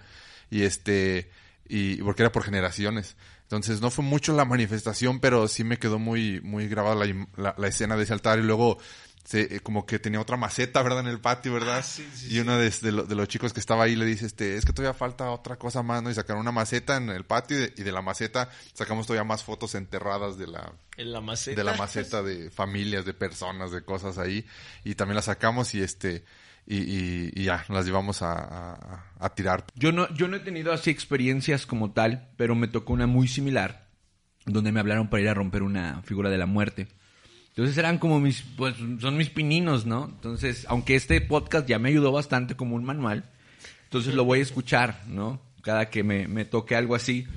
Y 0.50 0.64
este, 0.64 1.30
y 1.74 2.02
porque 2.04 2.24
era 2.24 2.32
por 2.32 2.44
generaciones. 2.44 3.16
Entonces 3.44 3.82
no 3.82 3.90
fue 3.92 4.04
mucho 4.04 4.34
la 4.36 4.46
manifestación, 4.46 5.20
pero 5.20 5.48
sí 5.48 5.64
me 5.64 5.78
quedó 5.78 6.00
muy, 6.00 6.42
muy 6.42 6.68
grabada 6.68 6.96
la, 7.06 7.28
la, 7.38 7.56
la 7.58 7.68
escena 7.68 7.96
de 7.98 8.04
ese 8.04 8.14
altar 8.14 8.40
y 8.40 8.44
luego 8.44 8.78
se, 9.24 9.42
eh, 9.56 9.60
como 9.60 9.86
que 9.86 10.00
tenía 10.00 10.20
otra 10.20 10.36
maceta, 10.36 10.82
¿verdad? 10.82 11.02
En 11.02 11.08
el 11.08 11.20
patio, 11.20 11.54
¿verdad? 11.54 11.78
Ah, 11.80 11.84
sí, 11.84 12.08
sí, 12.14 12.34
y 12.36 12.40
uno 12.40 12.58
de, 12.58 12.70
de 12.70 12.92
lo- 12.92 13.04
de 13.04 13.14
los 13.16 13.28
chicos 13.28 13.54
que 13.54 13.60
estaba 13.60 13.84
ahí 13.84 13.96
le 13.96 14.06
dice, 14.06 14.26
este, 14.26 14.56
es 14.58 14.66
que 14.66 14.74
todavía 14.74 14.98
falta 14.98 15.30
otra 15.30 15.58
cosa 15.58 15.84
más, 15.84 16.02
¿no? 16.02 16.10
Y 16.10 16.16
sacaron 16.16 16.42
una 16.42 16.52
maceta 16.52 16.98
en 16.98 17.10
el 17.10 17.24
patio 17.24 17.58
y 17.58 17.60
de, 17.62 17.74
y 17.78 17.84
de 17.84 17.92
la 17.92 18.02
maceta 18.02 18.50
sacamos 18.74 19.06
todavía 19.06 19.24
más 19.26 19.44
fotos 19.44 19.76
enterradas 19.76 20.38
de 20.38 20.48
la, 20.48 20.74
En 20.98 21.12
la 21.12 21.22
maceta. 21.22 21.56
de 21.56 21.64
la 21.64 21.76
maceta 21.76 22.24
de 22.24 22.50
familias, 22.50 23.06
de 23.06 23.14
personas, 23.14 23.72
de 23.72 23.84
cosas 23.84 24.18
ahí. 24.18 24.46
Y 24.84 24.96
también 24.96 25.16
las 25.18 25.26
sacamos 25.26 25.76
y 25.76 25.82
este, 25.84 26.24
y, 26.68 27.44
ya, 27.44 27.66
las 27.70 27.86
llevamos 27.86 28.22
a, 28.22 28.34
a- 28.34 29.06
a 29.20 29.36
tirar. 29.36 29.66
Yo 29.76 29.92
no, 29.92 30.12
yo 30.14 30.28
no 30.28 30.38
he 30.38 30.40
tenido 30.42 30.72
así 30.72 30.90
experiencias 30.90 31.66
como 31.66 31.92
tal, 31.92 32.30
pero 32.38 32.56
me 32.56 32.68
tocó 32.68 32.94
una 32.94 33.08
muy 33.08 33.28
similar, 33.28 33.88
donde 34.46 34.72
me 34.72 34.80
hablaron 34.80 35.10
para 35.10 35.22
ir 35.24 35.30
a 35.30 35.34
romper 35.34 35.64
una 35.64 36.02
figura 36.04 36.30
de 36.30 36.38
la 36.38 36.46
muerte. 36.46 36.88
Entonces 37.50 37.78
eran 37.78 37.98
como 37.98 38.20
mis, 38.20 38.44
pues 38.56 38.76
son 39.00 39.18
mis 39.18 39.30
pininos, 39.30 39.86
¿no? 39.86 40.06
Entonces, 40.06 40.66
aunque 40.70 40.96
este 40.96 41.20
podcast 41.20 41.68
ya 41.68 41.80
me 41.80 41.90
ayudó 41.90 42.12
bastante 42.14 42.56
como 42.56 42.76
un 42.76 42.84
manual, 42.86 43.30
entonces 43.84 44.14
lo 44.14 44.24
voy 44.24 44.40
a 44.40 44.44
escuchar, 44.44 45.04
¿no? 45.08 45.42
Cada 45.62 45.90
que 45.90 46.04
me, 46.04 46.28
me 46.30 46.46
toque 46.46 46.76
algo 46.78 46.96
así. 46.96 47.28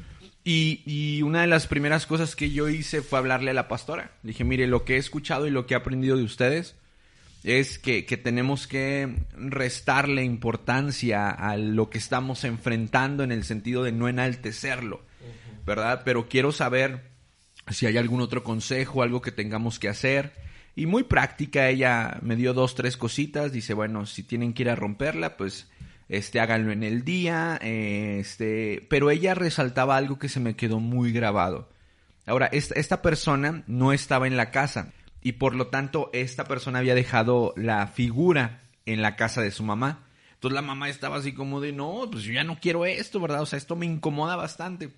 Y, 0.44 0.82
y 0.87 1.22
una 1.22 1.40
de 1.40 1.46
las 1.48 1.66
primeras 1.66 2.06
cosas 2.06 2.37
que 2.37 2.50
yo 2.52 2.68
hice 2.68 3.02
fue 3.02 3.18
hablarle 3.18 3.50
a 3.50 3.54
la 3.54 3.66
pastora. 3.66 4.12
Le 4.22 4.28
dije, 4.28 4.44
mire, 4.44 4.66
lo 4.68 4.84
que 4.84 4.94
he 4.94 4.98
escuchado 4.98 5.46
y 5.46 5.50
lo 5.50 5.66
que 5.66 5.74
he 5.74 5.76
aprendido 5.76 6.16
de 6.16 6.22
ustedes 6.22 6.76
es 7.44 7.78
que, 7.78 8.07
que 8.07 8.16
tenemos 8.16 8.66
que 8.66 9.14
restarle 9.37 10.24
importancia 10.24 11.28
a 11.28 11.59
lo 11.59 11.90
que 11.90 11.98
estamos 11.98 12.42
enfrentando 12.44 13.22
en 13.22 13.30
el 13.30 13.44
sentido 13.44 13.85
de 13.85 13.92
no 13.92 14.09
enaltecerlo, 14.09 15.02
¿verdad? 15.66 16.02
Pero 16.07 16.26
quiero 16.26 16.52
saber 16.52 17.11
si 17.70 17.85
hay 17.87 17.98
algún 17.98 18.22
otro 18.22 18.42
consejo, 18.42 19.02
algo 19.02 19.20
que 19.20 19.30
tengamos 19.30 19.78
que 19.78 19.90
hacer. 19.90 20.33
Y 20.74 20.87
muy 20.87 21.04
práctica, 21.04 21.68
ella 21.68 22.18
me 22.22 22.35
dio 22.35 22.54
dos, 22.54 22.74
tres 22.74 22.96
cositas. 22.96 23.52
Dice, 23.52 23.74
bueno, 23.74 24.07
si 24.07 24.22
tienen 24.22 24.54
que 24.54 24.62
ir 24.62 24.70
a 24.70 24.74
romperla, 24.74 25.37
pues 25.37 25.68
este, 26.09 26.40
háganlo 26.40 26.72
en 26.72 26.83
el 26.83 27.04
día. 27.04 27.59
Este, 27.62 28.87
pero 28.88 29.11
ella 29.11 29.35
resaltaba 29.35 29.98
algo 29.98 30.18
que 30.18 30.30
se 30.30 30.40
me 30.40 30.57
quedó 30.57 30.80
muy 30.80 31.12
grabado. 31.12 31.68
Ahora, 32.26 32.46
esta, 32.46 32.74
esta 32.74 33.02
persona 33.02 33.64
no 33.66 33.92
estaba 33.92 34.26
en 34.26 34.38
la 34.38 34.50
casa 34.50 34.92
y 35.24 35.32
por 35.32 35.56
lo 35.56 35.66
tanto 35.66 36.10
esta 36.12 36.44
persona 36.44 36.78
había 36.78 36.94
dejado 36.94 37.52
la 37.56 37.88
figura 37.88 38.62
en 38.87 39.02
la 39.02 39.16
casa 39.16 39.42
de 39.42 39.50
su 39.50 39.64
mamá. 39.64 40.06
Entonces 40.34 40.54
la 40.54 40.62
mamá 40.62 40.88
estaba 40.88 41.16
así 41.16 41.34
como 41.34 41.60
de, 41.60 41.72
no, 41.72 42.08
pues 42.12 42.22
yo 42.22 42.32
ya 42.32 42.44
no 42.44 42.60
quiero 42.60 42.87
esto, 42.87 43.18
¿verdad? 43.18 43.42
O 43.42 43.46
sea, 43.46 43.56
esto 43.56 43.74
me 43.74 43.87
incomoda 43.87 44.37
bastante. 44.37 44.94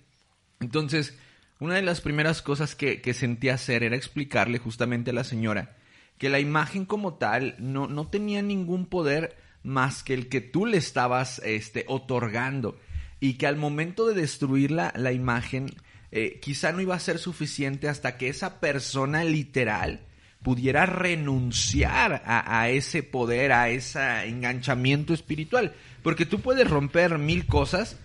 Entonces, 0.59 1.17
una 1.59 1.73
de 1.75 1.81
las 1.81 2.01
primeras 2.01 2.43
cosas 2.43 2.75
que, 2.75 3.01
que 3.01 3.15
sentí 3.15 3.49
hacer 3.49 3.81
era 3.81 3.95
explicarle 3.95 4.59
justamente 4.59 5.09
a 5.09 5.13
la 5.13 5.23
señora 5.23 5.77
que 6.17 6.29
la 6.29 6.39
imagen 6.39 6.85
como 6.85 7.15
tal 7.15 7.55
no, 7.59 7.87
no 7.87 8.07
tenía 8.07 8.41
ningún 8.41 8.85
poder 8.87 9.37
más 9.63 10.03
que 10.03 10.13
el 10.13 10.29
que 10.29 10.41
tú 10.41 10.65
le 10.65 10.77
estabas 10.77 11.39
este, 11.39 11.85
otorgando 11.87 12.79
y 13.19 13.33
que 13.33 13.47
al 13.47 13.57
momento 13.57 14.07
de 14.07 14.19
destruir 14.21 14.71
la, 14.71 15.11
imagen 15.11 15.67
eh, 16.11 16.39
quizá 16.39 16.71
no 16.71 16.81
iba 16.81 16.95
a 16.95 16.99
ser 16.99 17.19
suficiente 17.19 17.89
hasta 17.89 18.17
que 18.17 18.29
esa 18.29 18.59
persona 18.59 19.23
literal 19.23 20.06
pudiera 20.47 20.85
renunciar 20.85 22.23
a, 22.25 22.61
a 22.61 22.69
ese 22.69 23.03
poder, 23.03 23.51
a 23.51 23.67
ese 23.67 23.99
enganchamiento 24.29 25.13
espiritual. 25.13 25.73
Porque 26.03 26.25
tú 26.25 26.39
puedes 26.39 26.69
romper 26.69 27.17
mil 27.17 27.45
cosas, 27.47 27.97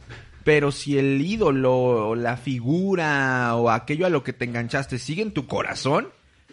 pero 0.42 0.72
si 0.72 0.98
el 0.98 1.20
ídolo 1.20 1.72
o 2.08 2.14
la 2.16 2.36
figura 2.36 3.54
o 3.54 3.70
aquello 3.70 4.06
a 4.06 4.10
lo 4.10 4.24
que 4.24 4.32
te 4.32 4.44
enganchaste 4.44 4.98
sigue 4.98 5.22
en 5.22 5.30
tu 5.30 5.46
corazón, 5.46 6.08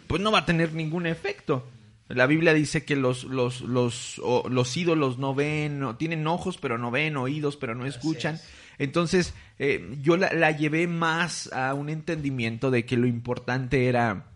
pues 0.06 0.22
no 0.22 0.30
va 0.30 0.38
a 0.38 0.46
tener 0.46 0.74
ningún 0.74 1.06
efecto. 1.06 1.66
La 2.08 2.26
Biblia 2.26 2.54
dice 2.54 2.84
que 2.84 2.94
los, 2.94 3.24
los, 3.24 3.60
los, 3.62 4.20
o- 4.22 4.48
los 4.48 4.76
ídolos 4.76 5.18
no 5.18 5.34
ven, 5.34 5.80
no- 5.80 5.96
tienen 5.96 6.24
ojos 6.28 6.56
pero 6.58 6.78
no 6.78 6.92
ven, 6.92 7.16
oídos 7.16 7.56
pero 7.56 7.74
no 7.74 7.84
escuchan. 7.84 8.38
Entonces 8.78 9.34
eh, 9.58 9.96
yo 10.02 10.16
la, 10.16 10.32
la 10.32 10.52
llevé 10.52 10.86
más 10.86 11.52
a 11.52 11.74
un 11.74 11.88
entendimiento 11.90 12.70
de 12.70 12.86
que 12.86 12.96
lo 12.96 13.08
importante 13.08 13.88
era, 13.88 14.26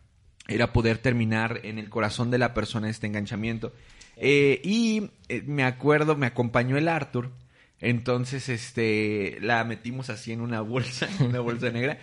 era 0.48 0.72
poder 0.72 0.98
terminar 0.98 1.60
en 1.64 1.78
el 1.78 1.88
corazón 1.88 2.30
de 2.30 2.38
la 2.38 2.54
persona 2.54 2.90
este 2.90 3.06
enganchamiento. 3.06 3.72
Eh, 4.16 4.60
y 4.62 5.10
eh, 5.28 5.42
me 5.46 5.64
acuerdo, 5.64 6.16
me 6.16 6.26
acompañó 6.26 6.76
el 6.76 6.88
Arthur. 6.88 7.30
Entonces, 7.80 8.48
este, 8.48 9.38
la 9.40 9.64
metimos 9.64 10.08
así 10.10 10.32
en 10.32 10.40
una 10.40 10.60
bolsa, 10.60 11.08
en 11.18 11.26
una 11.28 11.40
bolsa 11.40 11.70
negra. 11.70 11.98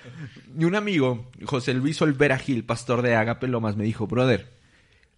Y 0.58 0.66
un 0.66 0.76
amigo, 0.76 1.32
José 1.46 1.74
Luis 1.74 2.02
Olvera 2.02 2.38
Gil, 2.38 2.64
pastor 2.64 3.02
de 3.02 3.16
Agape 3.16 3.48
Lomas, 3.48 3.76
me 3.76 3.84
dijo, 3.84 4.08
brother, 4.08 4.52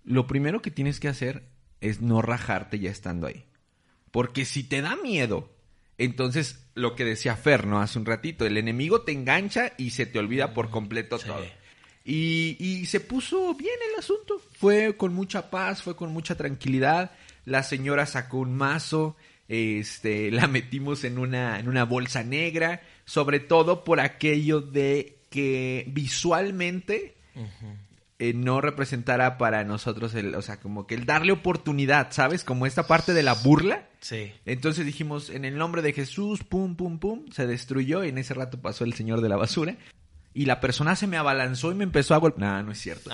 lo 0.04 0.28
primero 0.28 0.62
que 0.62 0.72
tienes 0.72 1.00
que 1.00 1.08
hacer 1.08 1.44
es 1.82 2.02
no 2.02 2.22
rajarte 2.22 2.80
ya 2.80 2.92
estando 2.92 3.28
ahí. 3.28 3.46
Porque 4.12 4.46
si 4.46 4.64
te 4.64 4.82
da 4.82 4.96
miedo, 4.96 5.52
entonces 5.98 6.66
lo 6.76 6.96
que 6.96 7.04
decía 7.04 7.36
Fer, 7.36 7.66
¿no? 7.66 7.82
Hace 7.82 8.00
un 8.00 8.06
ratito, 8.06 8.46
el 8.46 8.58
enemigo 8.58 9.02
te 9.02 9.12
engancha 9.12 9.74
y 9.78 9.92
se 9.92 10.06
te 10.06 10.20
olvida 10.20 10.54
por 10.54 10.70
completo 10.70 11.18
todo. 11.20 11.44
Y, 12.06 12.58
y 12.60 12.86
se 12.86 13.00
puso 13.00 13.54
bien 13.56 13.76
el 13.92 14.00
asunto. 14.00 14.42
Fue 14.58 14.98
con 14.98 15.13
mucha 15.13 15.50
paz, 15.50 15.82
fue 15.82 15.96
con 15.96 16.12
mucha 16.12 16.36
tranquilidad. 16.36 17.12
La 17.46 17.63
señora 17.63 18.06
sacó 18.06 18.39
un 18.39 18.56
mazo, 18.56 19.16
este, 19.48 20.32
la 20.32 20.48
metimos 20.48 21.04
en 21.04 21.18
una, 21.18 21.60
en 21.60 21.68
una 21.68 21.86
bolsa 21.86 22.24
negra, 22.24 22.82
sobre 23.06 23.39
todo 23.39 23.84
por 23.84 24.00
aquello 24.00 24.62
de 24.62 25.18
que 25.30 25.86
visualmente 25.88 27.16
eh, 28.20 28.34
no 28.34 28.62
representara 28.62 29.38
para 29.39 29.63
nosotros 29.63 30.13
el, 30.13 30.36
o 30.36 30.42
sea, 30.42 30.60
como 30.60 30.86
que 30.86 30.94
el 30.96 31.06
darle 31.06 31.32
oportunidad, 31.32 32.12
¿sabes? 32.12 32.44
Como 32.44 32.68
esta 32.68 32.86
parte 32.86 33.13
de 33.13 33.24
la 33.24 33.34
burla. 33.34 33.89
Sí. 34.00 34.32
Entonces 34.46 34.86
dijimos, 34.86 35.30
en 35.30 35.44
el 35.44 35.58
nombre 35.58 35.82
de 35.82 35.94
Jesús, 35.94 36.44
pum, 36.44 36.76
pum, 36.76 37.00
pum, 37.00 37.26
se 37.32 37.48
destruyó 37.48 38.04
y 38.04 38.10
en 38.10 38.20
ese 38.20 38.34
rato 38.34 38.62
pasó 38.62 38.84
el 38.84 38.94
señor 38.94 39.22
de 39.22 39.30
la 39.30 39.38
basura. 39.38 39.76
Y 40.36 40.46
la 40.46 40.60
persona 40.60 40.96
se 40.96 41.06
me 41.06 41.17
abalanzó 41.17 41.72
y 41.72 41.76
me 41.76 41.84
empezó 41.84 42.15
a 42.15 42.17
golpear. 42.17 42.58
No, 42.58 42.63
no 42.63 42.72
es 42.72 42.80
cierto. 42.80 43.12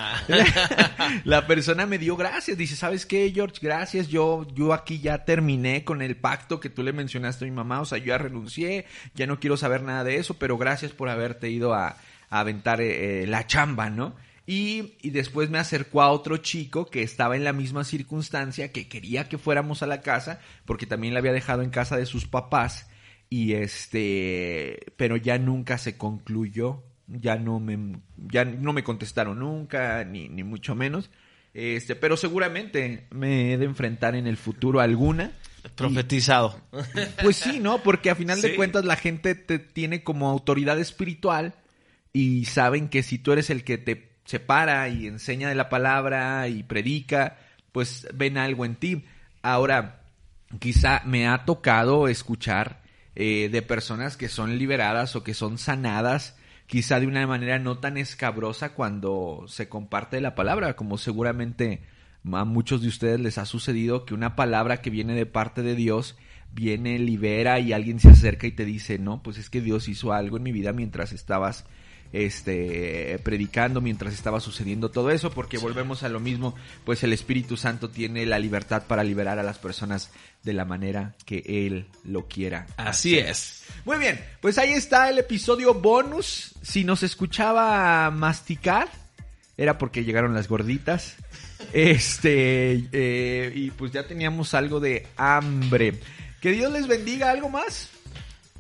la 1.25 1.47
persona 1.47 1.85
me 1.85 1.97
dio 1.97 2.15
gracias. 2.15 2.57
Dice, 2.57 2.77
¿sabes 2.77 3.05
qué, 3.05 3.29
George? 3.33 3.57
Gracias. 3.61 4.07
Yo, 4.07 4.47
yo 4.53 4.73
aquí 4.73 4.99
ya 4.99 5.25
terminé 5.25 5.83
con 5.83 6.01
el 6.01 6.15
pacto 6.15 6.61
que 6.61 6.69
tú 6.69 6.81
le 6.81 6.93
mencionaste 6.93 7.43
a 7.43 7.47
mi 7.49 7.53
mamá. 7.53 7.81
O 7.81 7.85
sea, 7.85 7.97
yo 7.97 8.05
ya 8.05 8.17
renuncié. 8.17 8.85
Ya 9.15 9.27
no 9.27 9.39
quiero 9.39 9.57
saber 9.57 9.83
nada 9.83 10.05
de 10.05 10.15
eso. 10.15 10.35
Pero 10.35 10.57
gracias 10.57 10.93
por 10.93 11.09
haberte 11.09 11.49
ido 11.49 11.73
a, 11.73 11.97
a 12.29 12.39
aventar 12.39 12.79
eh, 12.79 13.23
eh, 13.23 13.27
la 13.27 13.45
chamba, 13.45 13.89
¿no? 13.89 14.15
Y, 14.47 14.93
y 15.01 15.11
después 15.11 15.49
me 15.49 15.59
acercó 15.59 16.01
a 16.01 16.09
otro 16.09 16.37
chico 16.37 16.89
que 16.89 17.03
estaba 17.03 17.35
en 17.35 17.43
la 17.43 17.53
misma 17.53 17.83
circunstancia, 17.83 18.71
que 18.71 18.87
quería 18.87 19.29
que 19.29 19.37
fuéramos 19.37 19.83
a 19.83 19.87
la 19.87 20.01
casa, 20.01 20.39
porque 20.65 20.87
también 20.87 21.13
la 21.13 21.19
había 21.19 21.33
dejado 21.33 21.61
en 21.61 21.69
casa 21.69 21.97
de 21.97 22.05
sus 22.05 22.25
papás. 22.25 22.87
Y 23.29 23.53
este, 23.53 24.79
pero 24.97 25.17
ya 25.17 25.37
nunca 25.37 25.77
se 25.77 25.97
concluyó, 25.97 26.83
ya 27.09 27.37
no 27.37 27.59
me, 27.59 27.99
ya 28.17 28.45
no 28.45 28.73
me 28.73 28.83
contestaron 28.83 29.39
nunca, 29.39 30.03
ni, 30.03 30.29
ni 30.29 30.43
mucho 30.43 30.75
menos. 30.75 31.09
Este, 31.53 31.95
pero 31.95 32.15
seguramente 32.15 33.07
me 33.09 33.53
he 33.53 33.57
de 33.57 33.65
enfrentar 33.65 34.15
en 34.15 34.27
el 34.27 34.37
futuro 34.37 34.79
alguna. 34.79 35.31
Profetizado. 35.75 36.61
Pues 37.21 37.35
sí, 37.35 37.59
¿no? 37.59 37.83
Porque 37.83 38.09
a 38.09 38.15
final 38.15 38.41
de 38.41 38.55
cuentas 38.55 38.85
la 38.85 38.95
gente 38.95 39.35
te 39.35 39.59
tiene 39.59 40.03
como 40.03 40.29
autoridad 40.29 40.79
espiritual 40.79 41.53
y 42.13 42.45
saben 42.45 42.89
que 42.89 43.03
si 43.03 43.17
tú 43.17 43.33
eres 43.33 43.49
el 43.49 43.63
que 43.63 43.77
te 43.77 44.09
separa 44.25 44.87
y 44.89 45.07
enseña 45.07 45.49
de 45.49 45.55
la 45.55 45.69
palabra 45.69 46.47
y 46.47 46.63
predica, 46.63 47.37
pues 47.71 48.07
ven 48.13 48.37
algo 48.37 48.65
en 48.65 48.75
ti. 48.75 49.05
Ahora, 49.41 50.01
quizá 50.59 51.01
me 51.05 51.27
ha 51.27 51.45
tocado 51.45 52.07
escuchar 52.07 52.81
eh, 53.15 53.49
de 53.51 53.61
personas 53.61 54.17
que 54.17 54.29
son 54.29 54.57
liberadas 54.57 55.15
o 55.15 55.23
que 55.23 55.33
son 55.33 55.57
sanadas, 55.57 56.37
quizá 56.69 56.99
de 56.99 57.07
una 57.07 57.25
manera 57.25 57.57
no 57.57 57.79
tan 57.79 57.97
escabrosa 57.97 58.75
cuando 58.75 59.45
se 59.47 59.67
comparte 59.67 60.21
la 60.21 60.35
palabra, 60.35 60.75
como 60.75 60.99
seguramente 60.99 61.81
a 62.31 62.45
muchos 62.45 62.83
de 62.83 62.89
ustedes 62.89 63.19
les 63.19 63.39
ha 63.39 63.47
sucedido 63.47 64.05
que 64.05 64.13
una 64.13 64.35
palabra 64.35 64.79
que 64.79 64.91
viene 64.91 65.15
de 65.15 65.25
parte 65.25 65.63
de 65.63 65.73
Dios 65.73 66.15
viene, 66.51 66.99
libera 66.99 67.59
y 67.59 67.73
alguien 67.73 67.99
se 67.99 68.09
acerca 68.09 68.45
y 68.45 68.51
te 68.51 68.65
dice, 68.65 68.99
no, 68.99 69.23
pues 69.23 69.39
es 69.39 69.49
que 69.49 69.61
Dios 69.61 69.87
hizo 69.87 70.13
algo 70.13 70.37
en 70.37 70.43
mi 70.43 70.51
vida 70.51 70.71
mientras 70.71 71.11
estabas 71.11 71.65
este 72.11 73.19
predicando 73.23 73.81
mientras 73.81 74.13
estaba 74.13 74.39
sucediendo 74.39 74.89
todo 74.89 75.11
eso 75.11 75.29
porque 75.31 75.57
volvemos 75.59 76.01
a 76.03 76.09
lo 76.09 76.19
mismo 76.19 76.55
pues 76.83 77.03
el 77.03 77.13
Espíritu 77.13 77.55
Santo 77.55 77.89
tiene 77.89 78.25
la 78.25 78.39
libertad 78.39 78.83
para 78.87 79.03
liberar 79.03 79.37
a 79.37 79.43
las 79.43 79.59
personas 79.59 80.09
de 80.43 80.53
la 80.53 80.65
manera 80.65 81.15
que 81.25 81.43
él 81.45 81.85
lo 82.03 82.27
quiera 82.27 82.65
Así 82.77 83.19
hacer. 83.19 83.29
es. 83.31 83.63
muy 83.85 83.97
bien 83.99 84.19
pues 84.41 84.57
ahí 84.57 84.71
está 84.71 85.09
el 85.09 85.19
episodio 85.19 85.73
bonus. 85.75 86.53
Si 86.61 86.83
nos 86.83 87.03
escuchaba 87.03 88.09
masticar 88.11 88.89
era 89.57 89.77
porque 89.77 90.03
llegaron 90.03 90.33
las 90.33 90.47
gorditas. 90.47 91.15
Este 91.73 92.87
eh, 92.93 93.51
y 93.53 93.71
pues 93.71 93.91
ya 93.91 94.07
teníamos 94.07 94.53
algo 94.53 94.79
de 94.79 95.05
hambre. 95.17 95.99
Que 96.39 96.51
Dios 96.51 96.71
les 96.71 96.87
bendiga. 96.87 97.29
Algo 97.29 97.49
más 97.49 97.89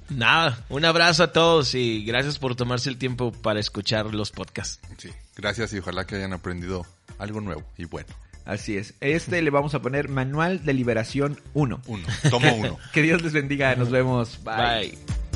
Nada, 0.09 0.65
un 0.69 0.85
abrazo 0.85 1.23
a 1.23 1.31
todos 1.31 1.75
y 1.75 2.03
gracias 2.03 2.39
por 2.39 2.55
tomarse 2.55 2.89
el 2.89 2.97
tiempo 2.97 3.31
para 3.31 3.59
escuchar 3.59 4.13
los 4.13 4.31
podcasts. 4.31 4.79
Sí, 4.97 5.09
gracias 5.35 5.73
y 5.73 5.79
ojalá 5.79 6.05
que 6.05 6.15
hayan 6.15 6.33
aprendido 6.33 6.85
algo 7.17 7.41
nuevo 7.41 7.63
y 7.77 7.85
bueno. 7.85 8.09
Así 8.45 8.77
es. 8.77 8.95
Este 8.99 9.41
le 9.43 9.51
vamos 9.51 9.75
a 9.75 9.81
poner 9.81 10.09
Manual 10.09 10.65
de 10.65 10.73
Liberación 10.73 11.39
1. 11.53 11.81
Uno, 11.85 12.07
tomo 12.31 12.51
uno. 12.55 12.79
Que 12.93 13.03
Dios 13.03 13.21
les 13.21 13.33
bendiga. 13.33 13.75
Nos 13.75 13.91
vemos. 13.91 14.39
Bye. 14.43 14.55
Bye. 14.55 15.28